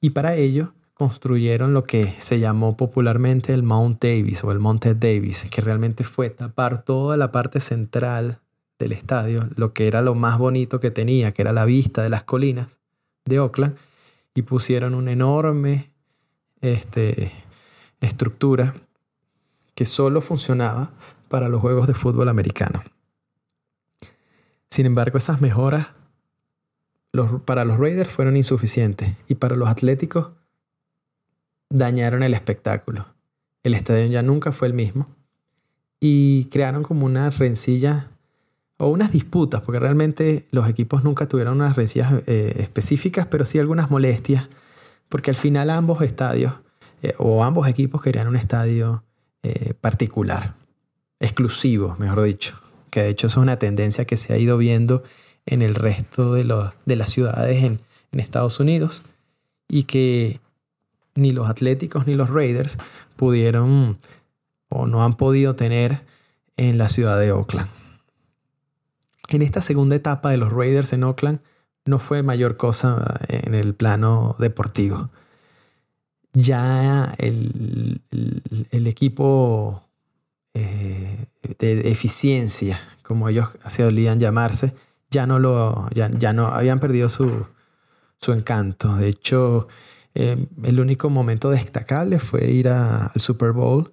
Y 0.00 0.10
para 0.10 0.34
ello 0.34 0.74
construyeron 0.94 1.74
lo 1.74 1.84
que 1.84 2.06
se 2.18 2.38
llamó 2.38 2.76
popularmente 2.76 3.52
el 3.52 3.62
Mount 3.62 4.02
Davis 4.02 4.44
o 4.44 4.52
el 4.52 4.58
Monte 4.58 4.94
Davis, 4.94 5.46
que 5.50 5.60
realmente 5.60 6.04
fue 6.04 6.30
tapar 6.30 6.84
toda 6.84 7.16
la 7.16 7.32
parte 7.32 7.60
central 7.60 8.40
del 8.78 8.92
estadio, 8.92 9.48
lo 9.56 9.72
que 9.72 9.86
era 9.86 10.02
lo 10.02 10.14
más 10.14 10.38
bonito 10.38 10.80
que 10.80 10.90
tenía, 10.90 11.32
que 11.32 11.42
era 11.42 11.52
la 11.52 11.64
vista 11.64 12.02
de 12.02 12.08
las 12.08 12.24
colinas 12.24 12.80
de 13.24 13.38
Oakland, 13.40 13.76
y 14.34 14.42
pusieron 14.42 14.94
una 14.94 15.12
enorme 15.12 15.90
este, 16.60 17.32
estructura 18.00 18.74
que 19.74 19.84
solo 19.84 20.20
funcionaba 20.20 20.92
para 21.28 21.48
los 21.48 21.60
juegos 21.60 21.86
de 21.86 21.94
fútbol 21.94 22.28
americano. 22.28 22.82
Sin 24.70 24.86
embargo, 24.86 25.18
esas 25.18 25.40
mejoras 25.40 25.88
para 27.44 27.64
los 27.64 27.78
Raiders 27.78 28.10
fueron 28.10 28.36
insuficientes 28.36 29.14
y 29.28 29.34
para 29.34 29.56
los 29.56 29.68
Atléticos 29.68 30.30
dañaron 31.68 32.22
el 32.22 32.34
espectáculo. 32.34 33.06
El 33.62 33.74
estadio 33.74 34.06
ya 34.06 34.22
nunca 34.22 34.52
fue 34.52 34.68
el 34.68 34.74
mismo. 34.74 35.08
Y 36.00 36.46
crearon 36.46 36.82
como 36.82 37.06
una 37.06 37.30
rencilla 37.30 38.08
o 38.76 38.88
unas 38.88 39.12
disputas, 39.12 39.60
porque 39.60 39.78
realmente 39.78 40.46
los 40.50 40.68
equipos 40.68 41.04
nunca 41.04 41.28
tuvieron 41.28 41.54
unas 41.54 41.76
rencillas 41.76 42.12
eh, 42.26 42.56
específicas, 42.58 43.26
pero 43.28 43.44
sí 43.44 43.60
algunas 43.60 43.90
molestias, 43.90 44.48
porque 45.08 45.30
al 45.30 45.36
final 45.36 45.70
ambos 45.70 46.02
estadios 46.02 46.54
eh, 47.02 47.14
o 47.18 47.44
ambos 47.44 47.68
equipos 47.68 48.02
querían 48.02 48.26
un 48.26 48.34
estadio 48.34 49.04
eh, 49.44 49.74
particular, 49.80 50.54
exclusivo, 51.20 51.94
mejor 52.00 52.22
dicho, 52.22 52.60
que 52.90 53.04
de 53.04 53.10
hecho 53.10 53.28
es 53.28 53.36
una 53.36 53.58
tendencia 53.60 54.04
que 54.04 54.16
se 54.16 54.32
ha 54.32 54.38
ido 54.38 54.58
viendo 54.58 55.04
en 55.46 55.62
el 55.62 55.74
resto 55.74 56.32
de, 56.32 56.70
de 56.84 56.96
las 56.96 57.10
ciudades 57.10 57.64
en, 57.64 57.80
en 58.12 58.20
Estados 58.20 58.60
Unidos 58.60 59.02
y 59.68 59.84
que 59.84 60.40
ni 61.14 61.32
los 61.32 61.48
Atléticos 61.48 62.06
ni 62.06 62.14
los 62.14 62.30
Raiders 62.30 62.78
pudieron 63.16 63.98
o 64.68 64.86
no 64.86 65.04
han 65.04 65.14
podido 65.14 65.54
tener 65.54 66.02
en 66.56 66.78
la 66.78 66.88
ciudad 66.88 67.18
de 67.18 67.32
Oakland. 67.32 67.68
En 69.28 69.42
esta 69.42 69.60
segunda 69.60 69.96
etapa 69.96 70.30
de 70.30 70.36
los 70.36 70.52
Raiders 70.52 70.92
en 70.92 71.04
Oakland 71.04 71.40
no 71.84 71.98
fue 71.98 72.22
mayor 72.22 72.56
cosa 72.56 73.20
en 73.28 73.54
el 73.54 73.74
plano 73.74 74.36
deportivo. 74.38 75.10
Ya 76.34 77.14
el, 77.18 78.00
equipo 78.70 79.82
eh, 80.54 81.26
de 81.58 81.90
eficiencia, 81.90 82.80
como 83.02 83.28
ellos 83.28 83.48
solían 83.68 84.20
llamarse, 84.20 84.74
ya 85.12 85.26
no 85.26 85.38
lo, 85.38 85.88
ya, 85.92 86.32
no 86.32 86.48
habían 86.48 86.80
perdido 86.80 87.08
su, 87.08 87.46
su 88.18 88.32
encanto. 88.32 88.96
De 88.96 89.08
hecho, 89.08 89.68
eh, 90.14 90.46
el 90.64 90.80
único 90.80 91.10
momento 91.10 91.50
destacable 91.50 92.18
fue 92.18 92.50
ir 92.50 92.68
al 92.68 93.10
Super 93.16 93.52
Bowl, 93.52 93.92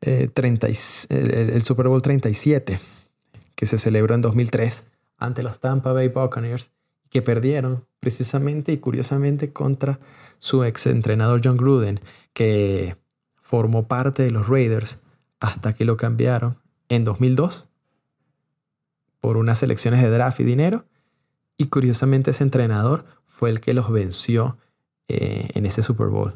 eh, 0.00 0.28
el, 0.34 1.62
Super 1.62 1.88
Bowl 1.88 2.02
37, 2.02 2.80
que 3.54 3.66
se 3.66 3.78
celebró 3.78 4.14
en 4.14 4.22
2003 4.22 4.88
ante 5.18 5.42
los 5.42 5.60
Tampa 5.60 5.92
Bay 5.92 6.08
Buccaneers, 6.08 6.70
que 7.10 7.22
perdieron 7.22 7.84
precisamente 8.00 8.72
y 8.72 8.78
curiosamente 8.78 9.52
contra 9.52 10.00
su 10.38 10.64
ex 10.64 10.86
entrenador 10.86 11.40
John 11.42 11.56
Gruden, 11.56 12.00
que 12.32 12.96
formó 13.40 13.86
parte 13.86 14.22
de 14.22 14.30
los 14.30 14.48
Raiders 14.48 14.98
hasta 15.40 15.74
que 15.74 15.84
lo 15.84 15.96
cambiaron 15.96 16.58
en 16.88 17.04
2002 17.04 17.65
por 19.26 19.38
unas 19.38 19.60
elecciones 19.64 20.00
de 20.04 20.08
draft 20.08 20.38
y 20.38 20.44
dinero. 20.44 20.84
Y 21.58 21.66
curiosamente 21.66 22.30
ese 22.30 22.44
entrenador 22.44 23.06
fue 23.26 23.50
el 23.50 23.60
que 23.60 23.74
los 23.74 23.90
venció 23.90 24.56
eh, 25.08 25.48
en 25.54 25.66
ese 25.66 25.82
Super 25.82 26.06
Bowl. 26.06 26.34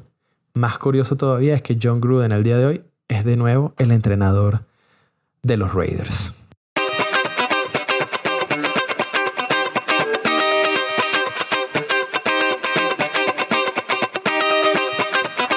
Más 0.55 0.77
curioso 0.77 1.17
todavía 1.17 1.55
es 1.55 1.63
que 1.63 1.79
John 1.81 2.01
Gruden 2.01 2.33
al 2.33 2.43
día 2.43 2.59
de 2.59 2.67
hoy 2.67 2.85
es 3.07 3.25
de 3.25 3.37
nuevo 3.37 3.75
el 3.79 3.93
entrenador 3.93 4.65
de 5.45 5.57
los 5.57 5.73
Raiders. 5.73 6.35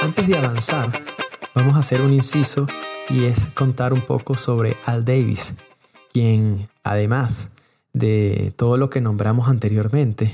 Antes 0.04 0.28
de 0.28 0.38
avanzar, 0.38 1.04
vamos 1.56 1.78
a 1.78 1.80
hacer 1.80 2.02
un 2.02 2.14
inciso 2.14 2.68
y 3.10 3.24
es 3.24 3.48
contar 3.56 3.92
un 3.92 4.06
poco 4.06 4.38
sobre 4.38 4.78
Al 4.86 5.04
Davis, 5.04 5.56
quien 6.12 6.68
además 6.84 7.50
de 7.94 8.54
todo 8.56 8.78
lo 8.78 8.90
que 8.90 9.02
nombramos 9.02 9.48
anteriormente, 9.48 10.34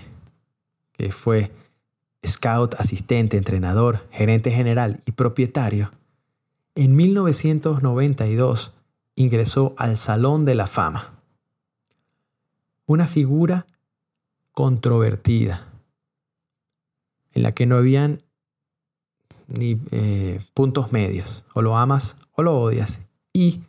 que 0.93 1.11
fue 1.11 1.51
scout, 2.25 2.75
asistente, 2.75 3.37
entrenador, 3.37 4.07
gerente 4.11 4.51
general 4.51 5.01
y 5.05 5.11
propietario, 5.11 5.91
en 6.75 6.95
1992 6.95 8.73
ingresó 9.15 9.73
al 9.77 9.97
Salón 9.97 10.45
de 10.45 10.55
la 10.55 10.67
Fama. 10.67 11.13
Una 12.85 13.07
figura 13.07 13.67
controvertida, 14.53 15.67
en 17.33 17.43
la 17.43 17.51
que 17.51 17.65
no 17.65 17.75
habían 17.75 18.23
ni 19.47 19.79
eh, 19.91 20.39
puntos 20.53 20.91
medios, 20.91 21.45
o 21.53 21.61
lo 21.61 21.77
amas 21.77 22.17
o 22.31 22.43
lo 22.43 22.59
odias, 22.59 23.01
y 23.33 23.61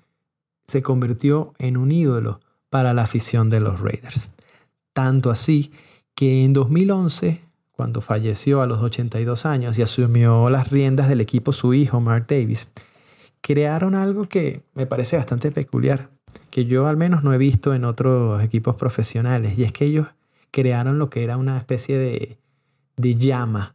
se 0.67 0.83
convirtió 0.83 1.53
en 1.59 1.77
un 1.77 1.91
ídolo 1.91 2.41
para 2.71 2.95
la 2.95 3.03
afición 3.03 3.51
de 3.51 3.61
los 3.61 3.81
Raiders. 3.81 4.31
Tanto 4.93 5.31
así 5.31 5.73
que 6.15 6.45
en 6.45 6.53
2011, 6.53 7.41
cuando 7.73 8.01
falleció 8.01 8.63
a 8.63 8.67
los 8.67 8.81
82 8.81 9.47
años 9.47 9.79
y 9.79 9.83
asumió 9.83 10.49
las 10.51 10.71
riendas 10.71 11.09
del 11.09 11.21
equipo 11.21 11.53
su 11.53 11.75
hijo 11.75 12.01
Mark 12.01 12.27
Davis, 12.29 12.69
crearon 13.41 13.95
algo 13.95 14.29
que 14.29 14.63
me 14.75 14.87
parece 14.87 15.17
bastante 15.17 15.51
peculiar, 15.51 16.11
que 16.51 16.65
yo 16.65 16.87
al 16.87 16.97
menos 16.97 17.25
no 17.25 17.33
he 17.33 17.39
visto 17.39 17.75
en 17.75 17.85
otros 17.85 18.43
equipos 18.43 18.77
profesionales, 18.77 19.59
y 19.59 19.65
es 19.65 19.73
que 19.73 19.87
ellos 19.87 20.09
crearon 20.51 20.99
lo 20.99 21.11
que 21.11 21.25
era 21.25 21.37
una 21.37 21.57
especie 21.59 21.97
de, 21.97 22.39
de 22.97 23.15
llama, 23.15 23.75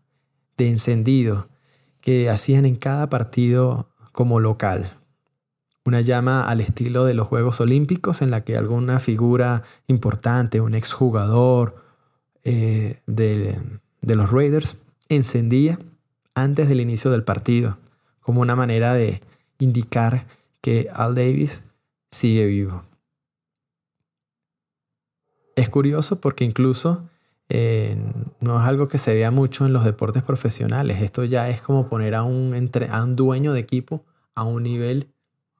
de 0.57 0.69
encendido, 0.69 1.47
que 2.01 2.29
hacían 2.29 2.65
en 2.65 2.75
cada 2.75 3.09
partido 3.09 3.89
como 4.11 4.39
local. 4.39 4.99
Una 5.86 6.01
llama 6.01 6.42
al 6.42 6.62
estilo 6.62 7.06
de 7.06 7.13
los 7.13 7.27
Juegos 7.27 7.62
Olímpicos 7.62 8.24
en 8.24 8.32
la 8.32 8.44
que 8.44 8.58
alguna 8.58 9.00
figura 9.00 9.62
importante, 9.88 10.60
un 10.60 10.74
exjugador 10.74 11.75
eh, 12.44 13.01
de, 13.06 13.60
de 14.01 14.15
los 14.15 14.32
Raiders, 14.32 14.77
encendía 15.10 15.77
antes 16.34 16.68
del 16.68 16.82
inicio 16.82 17.12
del 17.12 17.24
partido, 17.24 17.77
como 18.20 18.42
una 18.42 18.56
manera 18.56 18.96
de 18.96 19.22
indicar 19.60 20.25
que 20.62 20.89
Al 20.92 21.13
Davis 21.13 21.63
sigue 22.10 22.46
vivo. 22.48 22.84
Es 25.56 25.70
curioso 25.70 26.20
porque 26.20 26.44
incluso 26.44 27.08
eh, 27.48 27.96
no 28.39 28.60
es 28.60 28.68
algo 28.68 28.88
que 28.88 28.98
se 28.98 29.13
vea 29.13 29.30
mucho 29.30 29.65
en 29.65 29.74
los 29.74 29.86
deportes 29.86 30.24
profesionales. 30.24 31.04
Esto 31.04 31.24
ya 31.24 31.50
es 31.50 31.62
como 31.62 31.88
poner 31.88 32.15
a 32.15 32.24
un, 32.24 32.72
a 32.89 33.04
un 33.04 33.15
dueño 33.15 33.54
de 33.54 33.60
equipo 33.60 34.04
a 34.34 34.44
un 34.44 34.63
nivel 34.63 35.08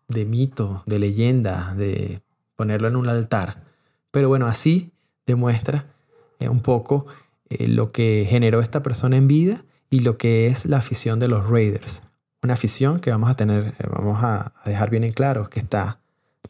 de 0.08 0.26
mito, 0.26 0.84
de 0.86 1.00
leyenda, 1.00 1.74
de 1.76 2.22
ponerlo 2.56 2.88
en 2.88 2.96
un 2.96 3.10
altar. 3.10 3.64
Pero 4.12 4.30
bueno, 4.30 4.48
así 4.48 4.92
demuestra 5.26 5.86
eh, 6.40 6.50
un 6.50 6.62
poco 6.62 7.06
eh, 7.50 7.68
lo 7.68 7.92
que 7.92 8.26
generó 8.30 8.60
esta 8.60 8.82
persona 8.82 9.18
en 9.18 9.28
vida 9.28 9.64
y 9.90 10.00
lo 10.00 10.18
que 10.18 10.48
es 10.48 10.66
la 10.66 10.78
afición 10.78 11.20
de 11.20 11.28
los 11.28 11.50
Raiders. 11.50 12.04
Una 12.42 12.54
afición 12.54 13.00
que 13.00 13.12
vamos 13.12 13.30
a 13.30 13.36
tener, 13.36 13.74
vamos 13.90 14.24
a 14.24 14.54
dejar 14.66 14.90
bien 14.90 15.04
en 15.04 15.14
claro, 15.14 15.50
que 15.50 15.60
está 15.60 16.00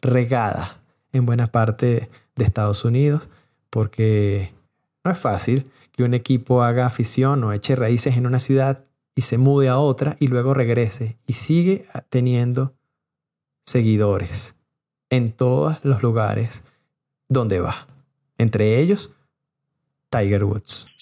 regada 0.02 0.80
en 1.12 1.26
buena 1.26 1.46
parte 1.50 2.10
de 2.34 2.44
Estados 2.44 2.84
Unidos, 2.84 3.28
porque 3.70 4.52
no 5.04 5.10
es 5.10 5.18
fácil 5.18 5.70
que 5.92 6.04
un 6.04 6.14
equipo 6.14 6.62
haga 6.62 6.86
afición 6.86 7.42
o 7.44 7.52
eche 7.52 7.74
raíces 7.76 8.16
en 8.16 8.26
una 8.26 8.38
ciudad 8.38 8.84
y 9.14 9.22
se 9.22 9.38
mude 9.38 9.68
a 9.68 9.78
otra 9.78 10.16
y 10.20 10.28
luego 10.28 10.52
regrese 10.52 11.16
y 11.26 11.32
sigue 11.32 11.86
teniendo 12.10 12.74
seguidores 13.66 14.54
en 15.10 15.32
todos 15.32 15.78
los 15.82 16.02
lugares 16.02 16.62
donde 17.28 17.60
va. 17.60 17.86
Entre 18.38 18.80
ellos, 18.80 19.10
Tiger 20.08 20.44
Woods. 20.44 20.96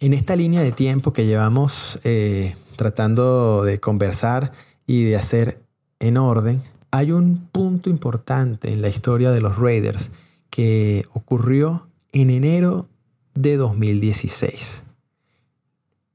En 0.00 0.12
esta 0.14 0.34
línea 0.34 0.62
de 0.62 0.72
tiempo 0.72 1.12
que 1.12 1.26
llevamos 1.26 2.00
eh, 2.02 2.56
tratando 2.76 3.62
de 3.62 3.78
conversar 3.78 4.52
y 4.84 5.04
de 5.04 5.16
hacer 5.16 5.62
en 6.00 6.16
orden, 6.16 6.60
hay 6.90 7.12
un 7.12 7.48
punto 7.52 7.88
importante 7.88 8.72
en 8.72 8.82
la 8.82 8.88
historia 8.88 9.30
de 9.30 9.40
los 9.40 9.56
Raiders 9.58 10.10
que 10.50 11.06
ocurrió 11.14 11.86
en 12.10 12.30
enero 12.30 12.88
de 13.34 13.56
2016. 13.56 14.84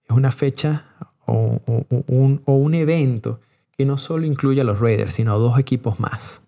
Es 0.04 0.16
una 0.16 0.32
fecha 0.32 0.86
o, 1.28 1.62
un, 2.08 2.74
evento 2.74 3.40
que 3.78 3.86
no 3.86 3.98
solo 3.98 4.26
incluye 4.26 4.62
a 4.62 4.64
los 4.64 4.80
Raiders, 4.80 5.14
sino 5.14 5.34
a 5.34 5.38
dos 5.38 5.60
equipos 5.60 6.00
más, 6.00 6.42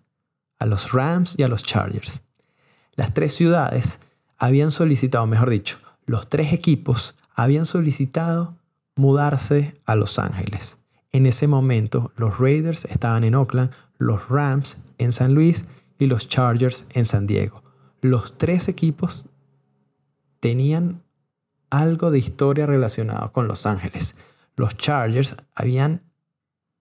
a 0.58 0.66
los 0.66 0.92
Rams 0.92 1.36
y 1.38 1.42
a 1.42 1.48
los 1.48 1.62
Chargers. 1.62 2.22
Las 2.94 3.14
tres 3.14 3.34
ciudades 3.34 4.00
habían 4.36 4.70
solicitado, 4.70 5.26
mejor 5.26 5.50
dicho, 5.50 5.78
los 6.06 6.28
tres 6.28 6.52
equipos 6.52 7.14
habían 7.34 7.66
solicitado 7.66 8.56
mudarse 8.96 9.80
a 9.86 9.94
Los 9.94 10.18
Ángeles. 10.18 10.76
En 11.12 11.26
ese 11.26 11.46
momento 11.46 12.12
los 12.16 12.38
Raiders 12.38 12.84
estaban 12.86 13.24
en 13.24 13.34
Oakland, 13.34 13.70
los 13.98 14.28
Rams 14.28 14.78
en 14.98 15.12
San 15.12 15.34
Luis 15.34 15.66
y 15.98 16.06
los 16.06 16.28
Chargers 16.28 16.84
en 16.90 17.04
San 17.04 17.26
Diego. 17.26 17.62
Los 18.00 18.38
tres 18.38 18.68
equipos 18.68 19.26
tenían 20.40 21.02
algo 21.68 22.10
de 22.10 22.18
historia 22.18 22.66
relacionado 22.66 23.32
con 23.32 23.46
Los 23.46 23.66
Ángeles. 23.66 24.16
Los 24.56 24.76
Chargers 24.76 25.36
habían 25.54 26.02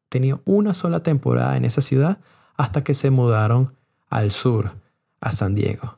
tenido 0.10 0.42
una 0.46 0.74
sola 0.74 1.02
temporada 1.02 1.56
en 1.56 1.66
esa 1.66 1.82
ciudad 1.82 2.20
hasta 2.58 2.84
que 2.84 2.94
se 2.94 3.10
mudaron 3.10 3.76
al 4.10 4.32
sur, 4.32 4.72
a 5.22 5.32
San 5.32 5.56
Diego. 5.56 5.98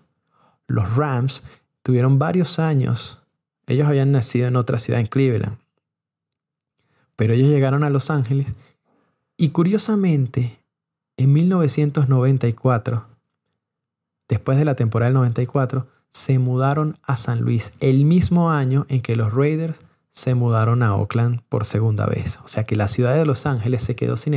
Los 0.67 0.95
Rams 0.95 1.43
tuvieron 1.84 2.19
varios 2.19 2.60
años. 2.60 3.23
Ellos 3.67 3.88
habían 3.88 4.12
nacido 4.12 4.47
en 4.47 4.55
otra 4.55 4.79
ciudad 4.79 4.99
en 4.99 5.07
Cleveland. 5.07 5.57
Pero 7.15 7.34
ellos 7.34 7.49
llegaron 7.49 7.84
a 7.84 7.89
Los 7.89 8.10
Ángeles 8.10 8.55
y 9.38 9.49
curiosamente 9.49 10.60
en 11.17 11.34
1994, 11.34 13.07
después 14.27 14.57
de 14.57 14.65
la 14.65 14.75
temporada 14.75 15.10
del 15.10 15.15
94, 15.15 15.88
se 16.10 16.39
mudaron 16.39 16.97
a 17.03 17.17
San 17.17 17.41
Luis 17.41 17.73
el 17.79 18.05
mismo 18.05 18.51
año 18.51 18.86
en 18.89 19.01
que 19.01 19.15
los 19.15 19.34
Raiders 19.34 19.79
se 20.12 20.36
mudaron 20.36 20.84
a 20.84 20.95
Oakland 20.95 21.41
por 21.50 21.65
segunda 21.65 22.06
vez. 22.06 22.39
O 22.43 22.47
sea 22.47 22.65
que 22.65 22.76
la 22.76 22.88
ciudad 22.88 23.15
de 23.15 23.26
Los 23.26 23.47
Ángeles 23.47 23.82
se 23.82 23.95
quedó 23.95 24.17
sin, 24.17 24.36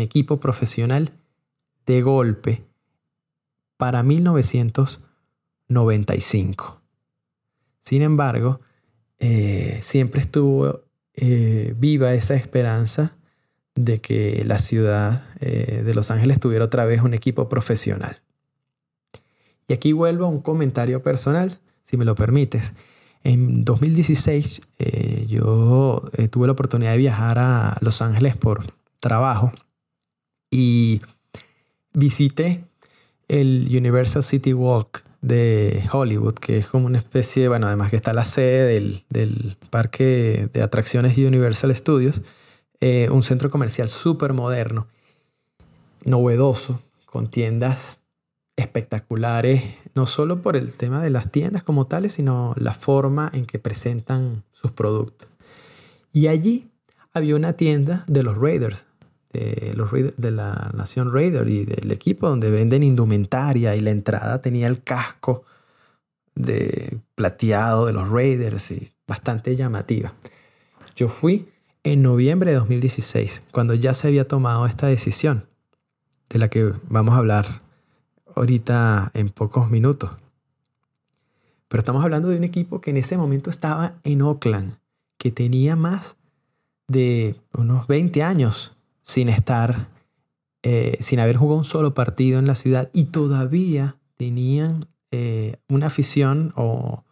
equipo 0.00 0.40
profesional 0.40 1.12
de 1.84 2.00
golpe 2.02 2.64
para 3.76 4.02
1995. 4.02 6.80
Sin 7.80 8.00
embargo, 8.02 8.60
eh, 9.18 9.80
siempre 9.82 10.20
estuvo 10.20 10.82
eh, 11.14 11.74
viva 11.76 12.14
esa 12.14 12.34
esperanza 12.34 13.16
de 13.74 14.00
que 14.00 14.44
la 14.46 14.58
ciudad 14.58 15.24
eh, 15.40 15.82
de 15.84 15.94
Los 15.94 16.10
Ángeles 16.10 16.40
tuviera 16.40 16.64
otra 16.64 16.86
vez 16.86 17.02
un 17.02 17.14
equipo 17.14 17.48
profesional. 17.48 18.20
Y 19.68 19.72
aquí 19.72 19.92
vuelvo 19.92 20.26
a 20.26 20.28
un 20.28 20.40
comentario 20.40 21.02
personal, 21.02 21.58
si 21.82 21.96
me 21.96 22.04
lo 22.04 22.14
permites. 22.14 22.74
En 23.26 23.64
2016 23.64 24.60
eh, 24.78 25.26
yo 25.28 26.08
eh, 26.12 26.28
tuve 26.28 26.46
la 26.46 26.52
oportunidad 26.52 26.92
de 26.92 26.98
viajar 26.98 27.40
a 27.40 27.76
Los 27.80 28.00
Ángeles 28.00 28.36
por 28.36 28.66
trabajo 29.00 29.50
y 30.48 31.00
visité 31.92 32.62
el 33.26 33.66
Universal 33.68 34.22
City 34.22 34.52
Walk 34.52 35.02
de 35.22 35.82
Hollywood, 35.90 36.34
que 36.34 36.58
es 36.58 36.68
como 36.68 36.86
una 36.86 36.98
especie, 36.98 37.48
bueno, 37.48 37.66
además 37.66 37.90
que 37.90 37.96
está 37.96 38.12
la 38.12 38.24
sede 38.24 38.72
del, 38.72 39.04
del 39.10 39.56
parque 39.70 40.48
de 40.52 40.62
atracciones 40.62 41.18
Universal 41.18 41.74
Studios, 41.74 42.22
eh, 42.80 43.08
un 43.10 43.24
centro 43.24 43.50
comercial 43.50 43.88
súper 43.88 44.34
moderno, 44.34 44.86
novedoso, 46.04 46.80
con 47.06 47.28
tiendas 47.28 47.98
espectaculares, 48.54 49.64
no 49.96 50.06
solo 50.06 50.42
por 50.42 50.56
el 50.56 50.76
tema 50.76 51.02
de 51.02 51.08
las 51.08 51.32
tiendas 51.32 51.62
como 51.62 51.86
tales, 51.86 52.12
sino 52.12 52.54
la 52.58 52.74
forma 52.74 53.30
en 53.32 53.46
que 53.46 53.58
presentan 53.58 54.44
sus 54.52 54.70
productos. 54.70 55.28
Y 56.12 56.28
allí 56.28 56.70
había 57.14 57.34
una 57.34 57.54
tienda 57.54 58.04
de 58.06 58.22
los 58.22 58.36
Raiders, 58.36 58.84
de, 59.32 59.72
los 59.74 59.90
de 59.90 60.30
la 60.30 60.70
Nación 60.74 61.12
Raider 61.12 61.48
y 61.48 61.64
del 61.64 61.90
equipo 61.90 62.28
donde 62.28 62.50
venden 62.50 62.82
indumentaria 62.82 63.74
y 63.74 63.80
la 63.80 63.90
entrada 63.90 64.42
tenía 64.42 64.66
el 64.66 64.82
casco 64.82 65.44
de 66.34 66.98
plateado 67.14 67.86
de 67.86 67.94
los 67.94 68.10
Raiders 68.10 68.70
y 68.72 68.92
bastante 69.06 69.56
llamativa. 69.56 70.12
Yo 70.94 71.08
fui 71.08 71.48
en 71.84 72.02
noviembre 72.02 72.50
de 72.50 72.58
2016, 72.58 73.44
cuando 73.50 73.72
ya 73.72 73.94
se 73.94 74.08
había 74.08 74.28
tomado 74.28 74.66
esta 74.66 74.88
decisión, 74.88 75.46
de 76.28 76.38
la 76.38 76.48
que 76.48 76.74
vamos 76.88 77.14
a 77.14 77.18
hablar 77.18 77.65
ahorita 78.36 79.10
en 79.14 79.30
pocos 79.30 79.70
minutos. 79.70 80.10
Pero 81.68 81.80
estamos 81.80 82.04
hablando 82.04 82.28
de 82.28 82.36
un 82.36 82.44
equipo 82.44 82.80
que 82.80 82.90
en 82.90 82.98
ese 82.98 83.16
momento 83.16 83.50
estaba 83.50 83.94
en 84.04 84.22
Oakland, 84.22 84.78
que 85.18 85.32
tenía 85.32 85.74
más 85.74 86.16
de 86.86 87.34
unos 87.52 87.88
20 87.88 88.22
años 88.22 88.76
sin 89.02 89.28
estar, 89.28 89.88
eh, 90.62 90.98
sin 91.00 91.18
haber 91.18 91.36
jugado 91.36 91.58
un 91.58 91.64
solo 91.64 91.94
partido 91.94 92.38
en 92.38 92.46
la 92.46 92.54
ciudad 92.54 92.88
y 92.92 93.06
todavía 93.06 93.96
tenían 94.16 94.86
eh, 95.10 95.56
una 95.68 95.86
afición 95.86 96.52
o 96.54 97.02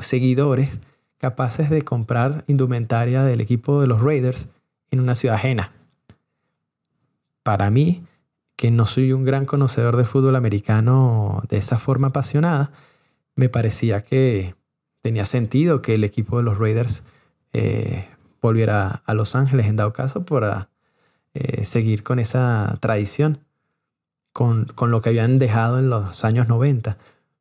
seguidores 0.00 0.80
capaces 1.18 1.68
de 1.68 1.82
comprar 1.82 2.44
indumentaria 2.46 3.22
del 3.22 3.40
equipo 3.40 3.80
de 3.80 3.86
los 3.86 4.00
Raiders 4.00 4.48
en 4.90 5.00
una 5.00 5.14
ciudad 5.14 5.36
ajena. 5.36 5.72
Para 7.42 7.70
mí, 7.70 8.04
que 8.60 8.70
no 8.70 8.86
soy 8.86 9.14
un 9.14 9.24
gran 9.24 9.46
conocedor 9.46 9.96
del 9.96 10.04
fútbol 10.04 10.36
americano 10.36 11.42
de 11.48 11.56
esa 11.56 11.78
forma 11.78 12.08
apasionada, 12.08 12.72
me 13.34 13.48
parecía 13.48 14.04
que 14.04 14.54
tenía 15.00 15.24
sentido 15.24 15.80
que 15.80 15.94
el 15.94 16.04
equipo 16.04 16.36
de 16.36 16.42
los 16.42 16.58
Raiders 16.58 17.04
eh, 17.54 18.06
volviera 18.42 19.02
a 19.06 19.14
Los 19.14 19.34
Ángeles 19.34 19.64
en 19.64 19.76
dado 19.76 19.94
caso 19.94 20.26
para 20.26 20.68
eh, 21.32 21.64
seguir 21.64 22.02
con 22.02 22.18
esa 22.18 22.76
tradición, 22.82 23.46
con, 24.34 24.66
con 24.66 24.90
lo 24.90 25.00
que 25.00 25.08
habían 25.08 25.38
dejado 25.38 25.78
en 25.78 25.88
los 25.88 26.22
años 26.26 26.46
90. 26.46 26.98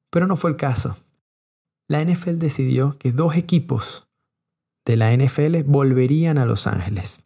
Pero 0.10 0.26
no 0.26 0.38
fue 0.38 0.52
el 0.52 0.56
caso. 0.56 0.96
La 1.90 2.02
NFL 2.02 2.38
decidió 2.38 2.98
que 2.98 3.12
dos 3.12 3.36
equipos 3.36 4.08
de 4.86 4.96
la 4.96 5.14
NFL 5.14 5.64
volverían 5.66 6.38
a 6.38 6.46
Los 6.46 6.66
Ángeles. 6.66 7.26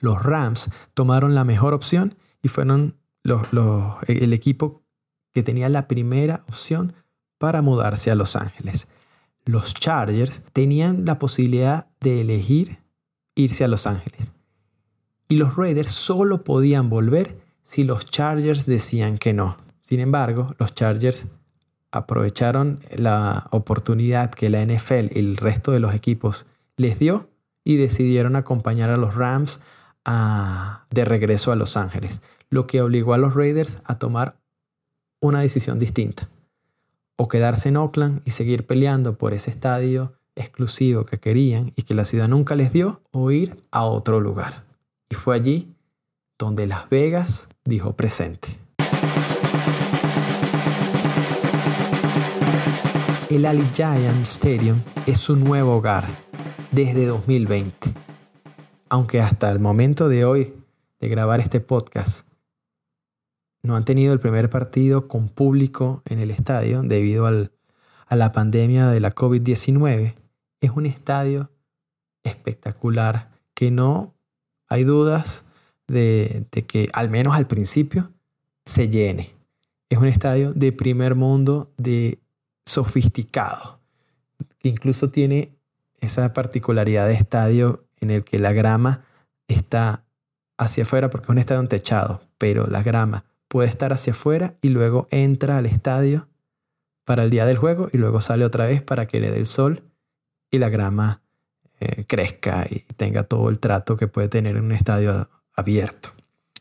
Los 0.00 0.22
Rams 0.22 0.70
tomaron 0.92 1.34
la 1.34 1.44
mejor 1.44 1.72
opción 1.72 2.14
y 2.42 2.48
fueron 2.48 2.94
el 4.06 4.32
equipo 4.32 4.82
que 5.34 5.42
tenía 5.42 5.68
la 5.68 5.88
primera 5.88 6.44
opción 6.48 6.94
para 7.38 7.62
mudarse 7.62 8.10
a 8.10 8.14
Los 8.14 8.36
Ángeles. 8.36 8.88
Los 9.44 9.74
Chargers 9.74 10.42
tenían 10.52 11.04
la 11.04 11.18
posibilidad 11.18 11.88
de 12.00 12.20
elegir 12.20 12.78
irse 13.34 13.64
a 13.64 13.68
Los 13.68 13.86
Ángeles. 13.86 14.32
Y 15.28 15.36
los 15.36 15.56
Raiders 15.56 15.90
solo 15.90 16.42
podían 16.44 16.88
volver 16.88 17.38
si 17.62 17.84
los 17.84 18.04
Chargers 18.06 18.64
decían 18.66 19.18
que 19.18 19.32
no. 19.32 19.56
Sin 19.80 20.00
embargo, 20.00 20.54
los 20.58 20.74
Chargers 20.74 21.26
aprovecharon 21.90 22.80
la 22.94 23.48
oportunidad 23.50 24.30
que 24.30 24.50
la 24.50 24.64
NFL 24.64 25.16
y 25.16 25.18
el 25.18 25.36
resto 25.36 25.72
de 25.72 25.80
los 25.80 25.94
equipos 25.94 26.46
les 26.76 26.98
dio 26.98 27.28
y 27.64 27.76
decidieron 27.76 28.36
acompañar 28.36 28.90
a 28.90 28.96
los 28.96 29.14
Rams 29.14 29.60
de 30.90 31.04
regreso 31.04 31.50
a 31.50 31.56
Los 31.56 31.76
Ángeles, 31.76 32.22
lo 32.50 32.66
que 32.66 32.82
obligó 32.82 33.14
a 33.14 33.18
los 33.18 33.34
Raiders 33.34 33.78
a 33.84 33.98
tomar 33.98 34.36
una 35.20 35.40
decisión 35.40 35.78
distinta. 35.78 36.28
O 37.16 37.28
quedarse 37.28 37.70
en 37.70 37.76
Oakland 37.76 38.22
y 38.24 38.30
seguir 38.30 38.66
peleando 38.66 39.16
por 39.16 39.32
ese 39.32 39.50
estadio 39.50 40.12
exclusivo 40.34 41.04
que 41.04 41.18
querían 41.18 41.72
y 41.76 41.82
que 41.82 41.94
la 41.94 42.04
ciudad 42.04 42.28
nunca 42.28 42.54
les 42.54 42.72
dio, 42.72 43.00
o 43.10 43.30
ir 43.30 43.62
a 43.70 43.84
otro 43.84 44.20
lugar. 44.20 44.64
Y 45.08 45.14
fue 45.14 45.34
allí 45.34 45.74
donde 46.38 46.66
Las 46.66 46.90
Vegas 46.90 47.48
dijo 47.64 47.94
presente. 47.94 48.58
El 53.30 53.44
Ali 53.46 53.66
Giant 53.74 54.22
Stadium 54.22 54.80
es 55.06 55.18
su 55.18 55.36
nuevo 55.36 55.76
hogar 55.76 56.06
desde 56.70 57.06
2020. 57.06 57.92
Aunque 58.88 59.20
hasta 59.20 59.50
el 59.50 59.58
momento 59.58 60.08
de 60.08 60.24
hoy 60.24 60.54
de 61.00 61.08
grabar 61.08 61.40
este 61.40 61.60
podcast 61.60 62.26
no 63.66 63.76
han 63.76 63.84
tenido 63.84 64.12
el 64.12 64.20
primer 64.20 64.48
partido 64.48 65.08
con 65.08 65.28
público 65.28 66.02
en 66.06 66.20
el 66.20 66.30
estadio 66.30 66.82
debido 66.82 67.26
a 67.26 68.16
la 68.16 68.32
pandemia 68.32 68.88
de 68.88 69.00
la 69.00 69.14
COVID-19, 69.14 70.14
es 70.60 70.70
un 70.70 70.86
estadio 70.86 71.50
espectacular 72.22 73.30
que 73.54 73.70
no 73.70 74.14
hay 74.68 74.84
dudas 74.84 75.44
de, 75.88 76.46
de 76.52 76.64
que 76.64 76.88
al 76.92 77.10
menos 77.10 77.34
al 77.34 77.46
principio 77.46 78.12
se 78.64 78.88
llene. 78.88 79.34
Es 79.88 79.98
un 79.98 80.06
estadio 80.06 80.52
de 80.52 80.72
primer 80.72 81.14
mundo, 81.14 81.72
de 81.76 82.18
sofisticado, 82.64 83.80
que 84.58 84.68
incluso 84.68 85.10
tiene 85.10 85.56
esa 86.00 86.32
particularidad 86.32 87.06
de 87.06 87.14
estadio 87.14 87.84
en 88.00 88.10
el 88.10 88.24
que 88.24 88.38
la 88.38 88.52
grama 88.52 89.04
está 89.48 90.04
hacia 90.58 90.84
afuera 90.84 91.10
porque 91.10 91.26
es 91.26 91.30
un 91.30 91.38
estadio 91.38 91.66
techado, 91.68 92.22
pero 92.38 92.66
la 92.66 92.82
grama 92.82 93.24
puede 93.48 93.68
estar 93.68 93.92
hacia 93.92 94.12
afuera 94.12 94.54
y 94.62 94.68
luego 94.68 95.06
entra 95.10 95.58
al 95.58 95.66
estadio 95.66 96.28
para 97.04 97.22
el 97.22 97.30
día 97.30 97.46
del 97.46 97.56
juego 97.56 97.88
y 97.92 97.98
luego 97.98 98.20
sale 98.20 98.44
otra 98.44 98.66
vez 98.66 98.82
para 98.82 99.06
que 99.06 99.20
le 99.20 99.30
dé 99.30 99.38
el 99.38 99.46
sol 99.46 99.82
y 100.50 100.58
la 100.58 100.68
grama 100.68 101.22
eh, 101.80 102.04
crezca 102.06 102.66
y 102.68 102.80
tenga 102.96 103.24
todo 103.24 103.48
el 103.48 103.58
trato 103.58 103.96
que 103.96 104.08
puede 104.08 104.28
tener 104.28 104.56
en 104.56 104.64
un 104.64 104.72
estadio 104.72 105.28
abierto. 105.54 106.10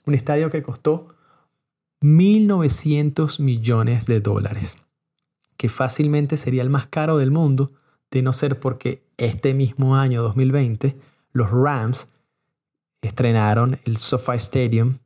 Un 0.05 0.13
estadio 0.13 0.49
que 0.49 0.61
costó 0.61 1.15
1.900 2.01 3.39
millones 3.39 4.05
de 4.05 4.19
dólares 4.19 4.77
que 5.57 5.69
fácilmente 5.69 6.37
sería 6.37 6.61
el 6.61 6.69
más 6.69 6.87
caro 6.87 7.17
del 7.17 7.31
mundo, 7.31 7.71
de 8.11 8.21
no 8.21 8.33
ser 8.33 8.59
porque 8.59 9.03
este 9.17 9.53
mismo 9.53 9.95
año 9.95 10.21
2020 10.21 10.97
los 11.31 11.51
Rams 11.51 12.07
estrenaron 13.01 13.79
el 13.85 13.97
SoFi 13.97 14.35
Stadium 14.35 14.97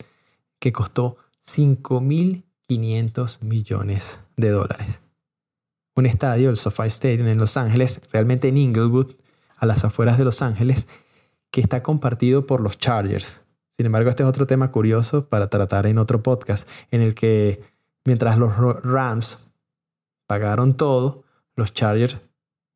que 0.59 0.71
costó 0.71 1.17
5.500 1.45 3.41
millones 3.43 4.21
de 4.37 4.49
dólares. 4.49 5.01
Un 5.95 6.05
estadio, 6.05 6.49
el 6.49 6.57
SoFi 6.57 6.87
Stadium 6.87 7.27
en 7.27 7.37
Los 7.37 7.57
Ángeles, 7.57 8.01
realmente 8.11 8.47
en 8.47 8.57
Inglewood, 8.57 9.15
a 9.57 9.65
las 9.65 9.83
afueras 9.83 10.17
de 10.17 10.25
Los 10.25 10.41
Ángeles, 10.41 10.87
que 11.51 11.61
está 11.61 11.83
compartido 11.83 12.45
por 12.45 12.61
los 12.61 12.77
Chargers. 12.77 13.41
Sin 13.69 13.85
embargo, 13.85 14.09
este 14.09 14.23
es 14.23 14.29
otro 14.29 14.47
tema 14.47 14.71
curioso 14.71 15.27
para 15.27 15.49
tratar 15.49 15.87
en 15.87 15.97
otro 15.97 16.23
podcast, 16.23 16.67
en 16.91 17.01
el 17.01 17.15
que 17.15 17.63
mientras 18.05 18.37
los 18.37 18.55
Rams 18.55 19.51
pagaron 20.27 20.77
todo, 20.77 21.23
los 21.55 21.73
Chargers 21.73 22.21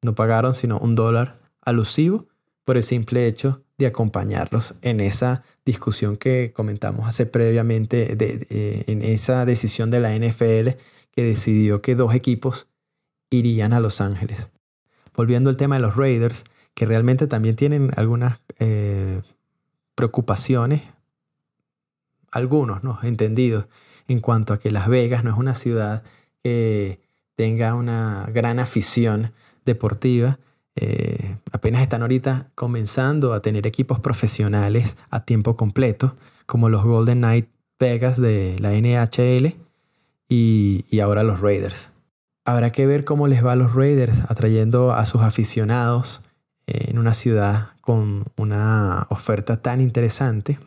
no 0.01 0.15
pagaron 0.15 0.53
sino 0.53 0.79
un 0.79 0.95
dólar 0.95 1.39
alusivo 1.61 2.27
por 2.65 2.77
el 2.77 2.83
simple 2.83 3.27
hecho 3.27 3.62
de 3.77 3.87
acompañarlos 3.87 4.75
en 4.81 4.99
esa 4.99 5.43
discusión 5.65 6.17
que 6.17 6.51
comentamos 6.53 7.07
hace 7.07 7.25
previamente, 7.25 8.15
de, 8.15 8.83
en 8.87 9.01
esa 9.01 9.45
decisión 9.45 9.89
de 9.91 9.99
la 9.99 10.15
NFL 10.15 10.77
que 11.11 11.23
decidió 11.23 11.81
que 11.81 11.95
dos 11.95 12.13
equipos 12.13 12.67
irían 13.29 13.73
a 13.73 13.79
Los 13.79 14.01
Ángeles. 14.01 14.49
Volviendo 15.15 15.49
al 15.49 15.57
tema 15.57 15.75
de 15.75 15.81
los 15.81 15.95
Raiders, 15.95 16.43
que 16.73 16.85
realmente 16.85 17.27
también 17.27 17.55
tienen 17.55 17.91
algunas 17.95 18.39
eh, 18.59 19.21
preocupaciones, 19.95 20.83
algunos, 22.31 22.83
¿no? 22.83 22.99
Entendidos, 23.03 23.67
en 24.07 24.19
cuanto 24.19 24.53
a 24.53 24.59
que 24.59 24.71
Las 24.71 24.87
Vegas 24.87 25.23
no 25.23 25.31
es 25.31 25.37
una 25.37 25.55
ciudad 25.55 26.03
que 26.43 26.99
tenga 27.35 27.75
una 27.75 28.27
gran 28.33 28.59
afición 28.59 29.33
deportiva. 29.65 30.39
Eh, 30.75 31.37
apenas 31.51 31.81
están 31.81 32.01
ahorita 32.01 32.49
comenzando 32.55 33.33
a 33.33 33.41
tener 33.41 33.67
equipos 33.67 33.99
profesionales 33.99 34.97
a 35.09 35.23
tiempo 35.25 35.55
completo, 35.55 36.15
como 36.45 36.69
los 36.69 36.83
Golden 36.83 37.19
Knight 37.19 37.47
Vegas 37.79 38.19
de 38.19 38.57
la 38.59 38.71
NHL 38.71 39.55
y, 40.29 40.85
y 40.89 40.99
ahora 40.99 41.23
los 41.23 41.41
Raiders. 41.41 41.89
Habrá 42.45 42.71
que 42.71 42.85
ver 42.85 43.05
cómo 43.05 43.27
les 43.27 43.45
va 43.45 43.53
a 43.53 43.55
los 43.55 43.73
Raiders 43.73 44.23
atrayendo 44.27 44.93
a 44.93 45.05
sus 45.05 45.21
aficionados 45.21 46.23
en 46.65 46.97
una 46.97 47.13
ciudad 47.13 47.71
con 47.81 48.25
una 48.37 49.07
oferta 49.09 49.61
tan 49.61 49.81
interesante 49.81 50.57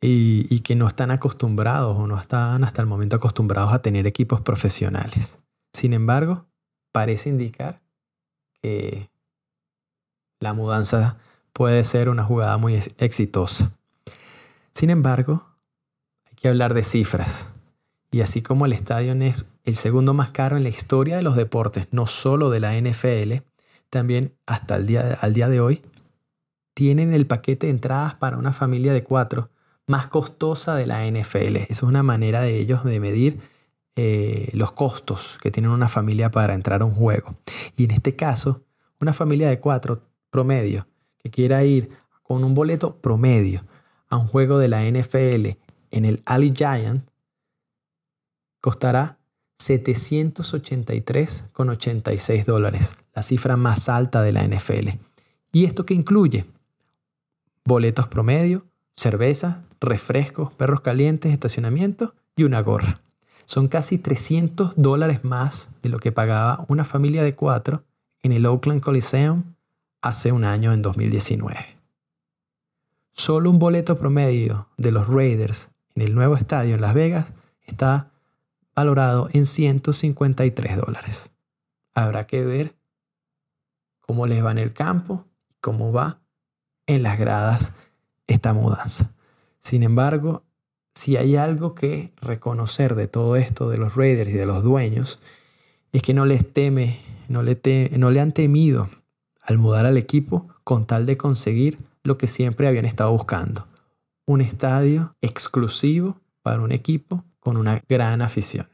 y, 0.00 0.60
que 0.60 0.74
no 0.74 0.88
están 0.88 1.10
acostumbrados 1.10 1.96
o 1.96 2.06
no 2.06 2.18
están 2.18 2.64
hasta 2.64 2.82
el 2.82 2.88
momento 2.88 3.16
acostumbrados 3.16 3.72
a 3.72 3.82
tener 3.82 4.06
equipos 4.06 4.40
profesionales. 4.40 5.38
Sin 5.72 5.92
embargo, 5.92 6.46
parece 6.90 7.30
indicar 7.30 7.80
que 8.62 9.10
la 10.40 10.54
mudanza 10.54 11.18
puede 11.52 11.84
ser 11.84 12.08
una 12.08 12.24
jugada 12.24 12.56
muy 12.56 12.80
exitosa. 12.98 13.76
Sin 14.72 14.90
embargo, 14.90 15.46
hay 16.28 16.36
que 16.36 16.48
hablar 16.48 16.74
de 16.74 16.84
cifras. 16.84 17.48
Y 18.10 18.20
así 18.20 18.42
como 18.42 18.66
el 18.66 18.72
estadio 18.72 19.14
es 19.22 19.46
el 19.64 19.76
segundo 19.76 20.14
más 20.14 20.30
caro 20.30 20.56
en 20.56 20.62
la 20.62 20.68
historia 20.68 21.16
de 21.16 21.22
los 21.22 21.36
deportes, 21.36 21.88
no 21.92 22.06
solo 22.06 22.50
de 22.50 22.60
la 22.60 22.78
NFL, 22.78 23.42
también 23.90 24.34
hasta 24.46 24.76
el 24.76 24.86
día, 24.86 25.18
al 25.20 25.34
día 25.34 25.48
de 25.48 25.60
hoy, 25.60 25.82
tienen 26.74 27.12
el 27.12 27.26
paquete 27.26 27.66
de 27.66 27.72
entradas 27.72 28.14
para 28.14 28.36
una 28.38 28.52
familia 28.52 28.92
de 28.92 29.02
cuatro 29.02 29.50
más 29.86 30.08
costosa 30.08 30.74
de 30.74 30.86
la 30.86 31.06
NFL. 31.06 31.56
Eso 31.56 31.66
es 31.68 31.82
una 31.82 32.02
manera 32.02 32.42
de 32.42 32.58
ellos 32.58 32.84
de 32.84 33.00
medir 33.00 33.40
eh, 33.96 34.50
los 34.54 34.72
costos 34.72 35.38
que 35.42 35.50
tiene 35.50 35.68
una 35.68 35.88
familia 35.88 36.30
para 36.30 36.54
entrar 36.54 36.82
a 36.82 36.84
un 36.84 36.94
juego. 36.94 37.34
Y 37.76 37.84
en 37.84 37.90
este 37.90 38.14
caso, 38.16 38.62
una 39.00 39.12
familia 39.12 39.48
de 39.48 39.60
cuatro 39.60 40.02
promedio 40.30 40.86
que 41.18 41.30
quiera 41.30 41.64
ir 41.64 41.90
con 42.22 42.44
un 42.44 42.54
boleto 42.54 42.96
promedio 42.96 43.64
a 44.08 44.16
un 44.16 44.26
juego 44.26 44.58
de 44.58 44.68
la 44.68 44.82
NFL 44.84 45.58
en 45.90 46.04
el 46.04 46.22
Ali 46.24 46.52
Giant 46.56 47.08
costará 48.60 49.18
783,86 49.58 52.44
dólares, 52.44 52.94
la 53.14 53.22
cifra 53.22 53.56
más 53.56 53.88
alta 53.88 54.22
de 54.22 54.32
la 54.32 54.44
NFL. 54.46 54.88
¿Y 55.52 55.64
esto 55.66 55.86
qué 55.86 55.94
incluye? 55.94 56.46
Boletos 57.64 58.08
promedio, 58.08 58.66
cerveza, 58.94 59.62
refrescos, 59.80 60.52
perros 60.54 60.80
calientes, 60.80 61.32
estacionamiento 61.32 62.14
y 62.34 62.42
una 62.44 62.60
gorra. 62.60 63.00
Son 63.44 63.68
casi 63.68 63.98
300 63.98 64.74
dólares 64.76 65.24
más 65.24 65.68
de 65.82 65.88
lo 65.88 65.98
que 65.98 66.12
pagaba 66.12 66.64
una 66.68 66.84
familia 66.84 67.22
de 67.22 67.34
cuatro 67.34 67.84
en 68.22 68.32
el 68.32 68.46
Oakland 68.46 68.80
Coliseum 68.80 69.54
hace 70.00 70.32
un 70.32 70.44
año 70.44 70.72
en 70.72 70.82
2019. 70.82 71.78
Solo 73.12 73.50
un 73.50 73.58
boleto 73.58 73.98
promedio 73.98 74.68
de 74.76 74.90
los 74.90 75.06
Raiders 75.08 75.70
en 75.94 76.02
el 76.02 76.14
nuevo 76.14 76.36
estadio 76.36 76.74
en 76.74 76.80
Las 76.80 76.94
Vegas 76.94 77.32
está 77.66 78.10
valorado 78.74 79.28
en 79.32 79.44
153 79.44 80.76
dólares. 80.76 81.30
Habrá 81.94 82.26
que 82.26 82.42
ver 82.44 82.74
cómo 84.00 84.26
les 84.26 84.44
va 84.44 84.52
en 84.52 84.58
el 84.58 84.72
campo, 84.72 85.26
cómo 85.60 85.92
va 85.92 86.20
en 86.86 87.02
las 87.02 87.18
gradas 87.18 87.74
esta 88.26 88.52
mudanza. 88.52 89.12
Sin 89.60 89.82
embargo, 89.82 90.42
si 91.02 91.16
hay 91.16 91.34
algo 91.34 91.74
que 91.74 92.12
reconocer 92.20 92.94
de 92.94 93.08
todo 93.08 93.34
esto 93.34 93.68
de 93.68 93.76
los 93.76 93.96
Raiders 93.96 94.30
y 94.30 94.34
de 94.34 94.46
los 94.46 94.62
dueños, 94.62 95.18
es 95.90 96.00
que 96.00 96.14
no 96.14 96.26
les 96.26 96.48
teme, 96.52 97.00
no 97.28 97.42
le, 97.42 98.20
han 98.20 98.30
temido 98.30 98.88
al 99.42 99.58
mudar 99.58 99.84
al 99.84 99.98
equipo 99.98 100.46
con 100.62 100.86
tal 100.86 101.04
de 101.04 101.16
conseguir 101.16 101.80
lo 102.04 102.18
que 102.18 102.28
siempre 102.28 102.68
habían 102.68 102.84
estado 102.84 103.10
buscando. 103.10 103.66
Un 104.26 104.42
estadio 104.42 105.16
exclusivo 105.20 106.20
para 106.40 106.60
un 106.60 106.70
equipo 106.70 107.24
con 107.40 107.56
una 107.56 107.82
gran 107.88 108.22
afición. 108.22 108.68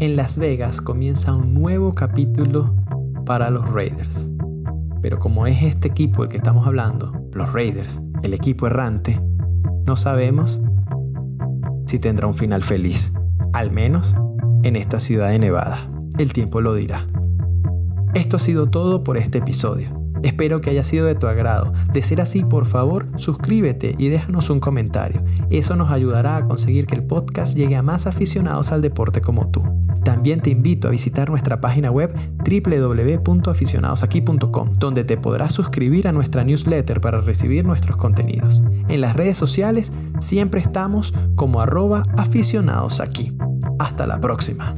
En 0.00 0.16
Las 0.16 0.38
Vegas 0.38 0.80
comienza 0.80 1.34
un 1.34 1.52
nuevo 1.52 1.94
capítulo 1.94 2.74
para 3.24 3.50
los 3.50 3.68
Raiders. 3.70 4.30
Pero 5.00 5.18
como 5.18 5.46
es 5.46 5.62
este 5.62 5.88
equipo 5.88 6.22
el 6.22 6.28
que 6.28 6.36
estamos 6.36 6.66
hablando, 6.66 7.12
los 7.32 7.52
Raiders, 7.52 8.02
el 8.22 8.34
equipo 8.34 8.66
errante, 8.66 9.20
no 9.86 9.96
sabemos 9.96 10.60
si 11.86 11.98
tendrá 11.98 12.26
un 12.26 12.34
final 12.34 12.62
feliz, 12.62 13.12
al 13.52 13.70
menos 13.70 14.16
en 14.62 14.76
esta 14.76 15.00
ciudad 15.00 15.30
de 15.30 15.38
Nevada. 15.38 15.90
El 16.18 16.32
tiempo 16.32 16.60
lo 16.60 16.74
dirá. 16.74 17.06
Esto 18.14 18.36
ha 18.36 18.40
sido 18.40 18.68
todo 18.68 19.02
por 19.02 19.16
este 19.16 19.38
episodio. 19.38 20.00
Espero 20.22 20.60
que 20.60 20.70
haya 20.70 20.84
sido 20.84 21.06
de 21.06 21.16
tu 21.16 21.26
agrado. 21.26 21.72
De 21.92 22.02
ser 22.02 22.20
así, 22.20 22.44
por 22.44 22.66
favor, 22.66 23.08
suscríbete 23.16 23.96
y 23.98 24.08
déjanos 24.08 24.50
un 24.50 24.60
comentario. 24.60 25.24
Eso 25.50 25.74
nos 25.74 25.90
ayudará 25.90 26.36
a 26.36 26.44
conseguir 26.44 26.86
que 26.86 26.94
el 26.94 27.04
podcast 27.04 27.56
llegue 27.56 27.74
a 27.74 27.82
más 27.82 28.06
aficionados 28.06 28.70
al 28.70 28.82
deporte 28.82 29.20
como 29.20 29.50
tú. 29.50 29.62
También 30.04 30.40
te 30.40 30.50
invito 30.50 30.88
a 30.88 30.90
visitar 30.90 31.30
nuestra 31.30 31.60
página 31.60 31.90
web 31.90 32.12
www.aficionadosaquí.com, 32.38 34.74
donde 34.78 35.04
te 35.04 35.16
podrás 35.16 35.52
suscribir 35.52 36.08
a 36.08 36.12
nuestra 36.12 36.44
newsletter 36.44 37.00
para 37.00 37.20
recibir 37.20 37.64
nuestros 37.64 37.96
contenidos. 37.96 38.62
En 38.88 39.00
las 39.00 39.16
redes 39.16 39.36
sociales 39.36 39.92
siempre 40.18 40.60
estamos 40.60 41.14
como 41.36 41.60
arroba 41.60 42.04
aficionados 42.16 43.00
aquí. 43.00 43.36
Hasta 43.78 44.06
la 44.06 44.20
próxima. 44.20 44.74